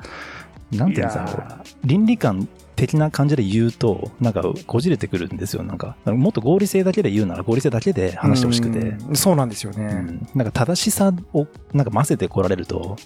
[0.73, 2.49] なんていうんですか倫理観
[2.79, 5.65] 的な感じで言うと、なんかこじれてくるんですよ。
[5.65, 8.79] なんか、もっと合理性だけで言うなら合理性だけで話してほしくて。
[8.79, 9.85] うんそうなんですよね。
[9.85, 12.97] うんなんか正しさをなんか混ぜてこられると、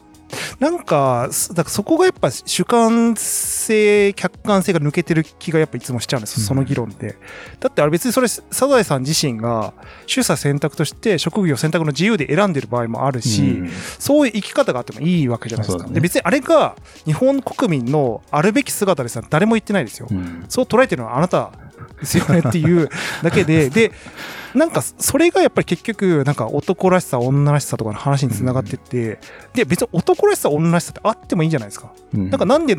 [0.61, 7.17] なんか、すだからそこがやっぱ主観性、客観性が抜けてる気がやっぱいつもしちゃうんですよ、その議論で。
[7.61, 9.75] だってあれ別にそれ、サザエさん自身が
[10.13, 15.87] 取捨選択として職業選択の自由で選んでる場合もあるし、うんそういう生き方があってもいいわけじゃないですか。
[15.87, 20.09] ねで別にあれが日本国民のあるべき姿ですら誰も言ってないですよ。
[20.11, 21.53] うんそう捉えてるのはあなた
[22.01, 22.89] ですよねっていう
[23.23, 23.93] だけで、で、
[24.55, 29.19] なんかそれがやっぱり結局、なんか男らしさ、女らしさとかの話につながってって、
[29.55, 31.93] で、別に男らしさ、女らしさってあってもいいんじゃないですか。
[32.15, 32.77] うんなんかなんで、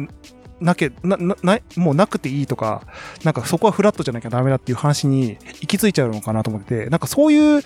[0.61, 2.83] なけなななもうなくていいとか、
[3.23, 7.61] なんかそこはフラットじゃなきゃダメだっていう話に行き着いちゃうのかなと思ってて、なんかそういう、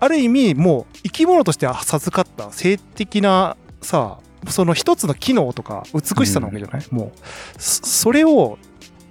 [0.00, 4.18] ある意味、もう生き物として授かった性的なさ、
[4.48, 7.18] その一つの機能とか美しさなわけじゃない、もう、
[7.58, 8.58] そそれを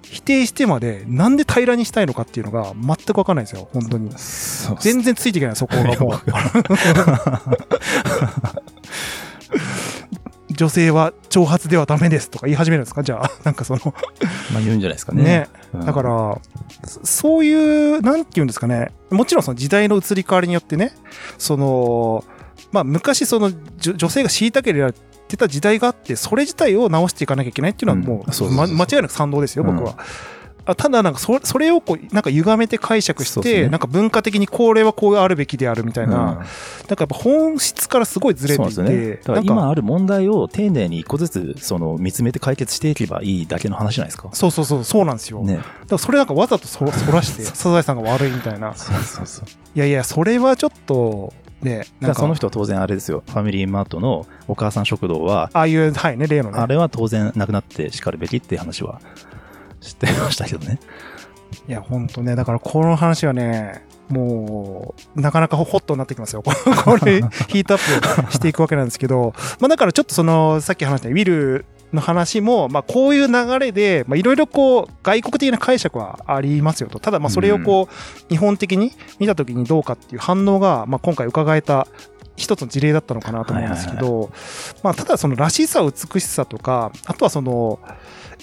[0.02, 4.10] 否定してまで、なんで平らにしたいのかっていうのが全くわかんないんですよ、本当に。
[4.80, 6.22] 全然ついていけない、そこがもう。
[10.54, 13.02] 女性は長髪ではダメですとか言い始めるんですか？
[13.02, 13.80] じゃあ、 なんかその、
[14.52, 15.22] まあ言うんじゃないですかね。
[15.22, 15.48] ね。
[15.74, 16.38] うんだから、
[16.84, 20.92] そそういう、なんていうんですかね、もちろんその時代の移り変わりによってね、
[21.38, 22.24] その、
[22.70, 24.92] まあ昔その女女性が虐げら
[25.32, 29.96] れてた時代があって、それ自体を直していかなきゃいけないっていうのはもう、うん間違いなく賛同ですよ、僕は。
[30.64, 36.22] あただなんかそそれをこうなんか歪めて解釈して、ねなんか文化的にこれはこうあるべきであるみたいな、うん
[36.88, 39.20] なんかやっぱ本質からすごいずれていて、ね。
[39.44, 44.28] 今ある問題を丁寧に一個ずつその見つめて解決していけばいいだけの話じゃないですか。
[44.32, 45.42] そうそうそう、そうなんですよ。
[45.42, 45.56] ね。
[45.56, 48.74] だからそれなんかわざとそ そらして、サザエさんが悪いみたいな。
[48.74, 49.44] そうそうそう。
[49.74, 51.32] いやいや、それはちょっと、
[51.62, 53.22] ね、なんか、らその人は当然あれですよ。
[53.26, 56.58] ファミリーマートのお母さん食堂は、ああいう、はいね、例のね。
[56.58, 59.00] あれは当然なくなってしかるべきっていう話は
[59.82, 60.78] 知ってましたけどね。
[61.68, 66.42] いや、ほんとね、だからこの話はね、もう、なかなかホットになってきますよ。
[66.42, 66.52] こ
[67.04, 77.00] れ、ヒートアップしていくわけなんですけど、まあだからちょっとその、さっき話したウィルの話も、まあこういう流れで、まあいろいろこう、外国的な解釈はありますよと。
[77.00, 81.86] ただまあそれをこう、日本的に見たときにどうかっていう反応が、まあ今回伺えた
[82.36, 84.30] 一つの事例だったのかなと思うんですけど、
[84.82, 87.78] まあ、ただそのらしさ、美しさとか、あとはその、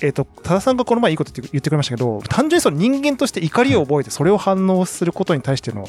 [0.02, 5.88] えっ、と、多田さんがこの前いいこと言ってくれましたけど、単純にその人間として怒りを覚えて、それを反応することに対しての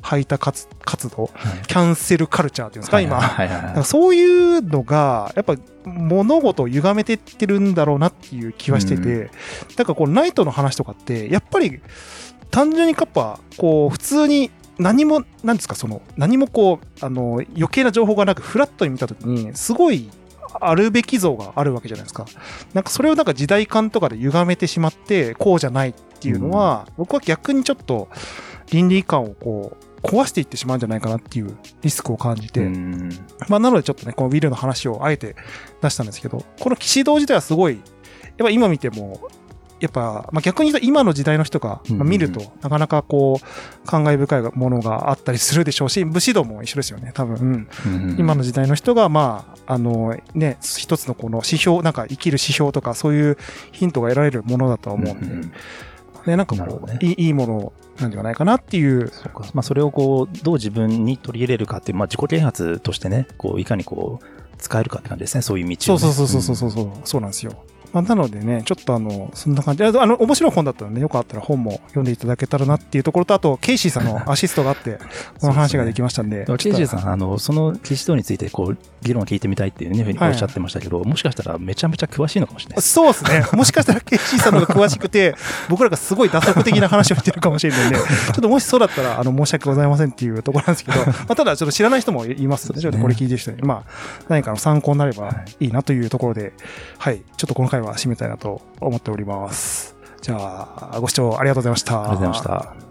[0.00, 1.30] 排他活活動、
[1.66, 3.20] キャンセルカルチャーっていうんですか、今。
[3.84, 9.30] そういうのが、やっぱ物事を歪めていってるんだろうなっていう気はしてて、
[9.76, 11.80] だからこう、ナイトの話とかって、やっぱり、
[12.50, 20.08] 単純にカッパ、こう、普通に何も、なんですか、その、何もこう、あの、余計な情報がなく、フラットに見たときに、すごい、
[20.60, 22.26] あるべき像があるわけじゃないですか。
[22.74, 28.08] なんかそれをなんか時代感とかで歪めてしまって、こうじゃないっていうのは、うん、僕は逆にちょっと
[28.70, 32.60] 倫理観をこう、壊していってしまうんじゃないかなっていうリスクを感じて、
[33.48, 35.34] まあなのでちょっとね、このウィルの話をあえて
[35.82, 37.82] 出したんですけど、この騎士道自体はすごい、やっ
[38.38, 39.20] ぱ今見ても
[39.80, 47.68] やっぱ、まあ、逆に言うと今の時代の人が、まあ、見ると、なかなかこう、感慨深いものがあったりするでしょうし、武士道も一緒ですよね、多分。
[48.18, 53.38] 今の時代の人が、まあ、あの、ね、一つのこの指標、なんか生きる指標とか、そういう
[53.72, 55.48] ヒントが得られるものだとは思うんで、
[56.26, 59.08] ね、なんかこう、ね、いいいいものなんではないかなっていう。
[59.08, 59.28] そ。
[59.54, 64.26] まあ、それをこう、どう自分に取り入れるかっていう、まあ、自己啓発としてね、こう、いかにこう、
[64.58, 67.52] 使えるかって感じですね、そういう道を、ね、そうそうそうそうそうそう、うん、そうなんですよ。
[67.92, 69.84] まあ、なのでね、ちょっとあの、そんな感じ。
[69.84, 74.98] あの、面白い本だったので、よかったら本も読んでいただけたらなっていうところと、あと、ケイシーさんの アシストがあって、
[75.40, 76.44] この話ができましたんで。
[76.44, 83.44] でね、ケイシーさん、あの、その騎士道について、こう、議論を聞いてみたいっていうふうにおっしゃってましたけど、はい、もしかしたらめちゃめちゃ詳しいのかもしれないそうですね。
[83.52, 85.34] もしかしたらケイシーさんの方が詳しくて、
[85.68, 93.90] 僕らがすごい打足的な話をしてるかもしれないんで、 ちょっともしそうだったら、あの、申し訳ございませんっていうところなんですけど、まあ、ただ、ちょっと知らない人もいますので、ちょっとこれ聞いてる人に、まあ、
[94.28, 96.52] 何かの参考になればいいなというところで、
[96.98, 99.96] はい、ちょっとこの回は締めたいなと思っております。
[100.20, 100.36] じゃ
[100.92, 102.02] あ、ご視聴ありがとうございました。
[102.02, 102.42] ありがとうございまし
[102.74, 102.87] た。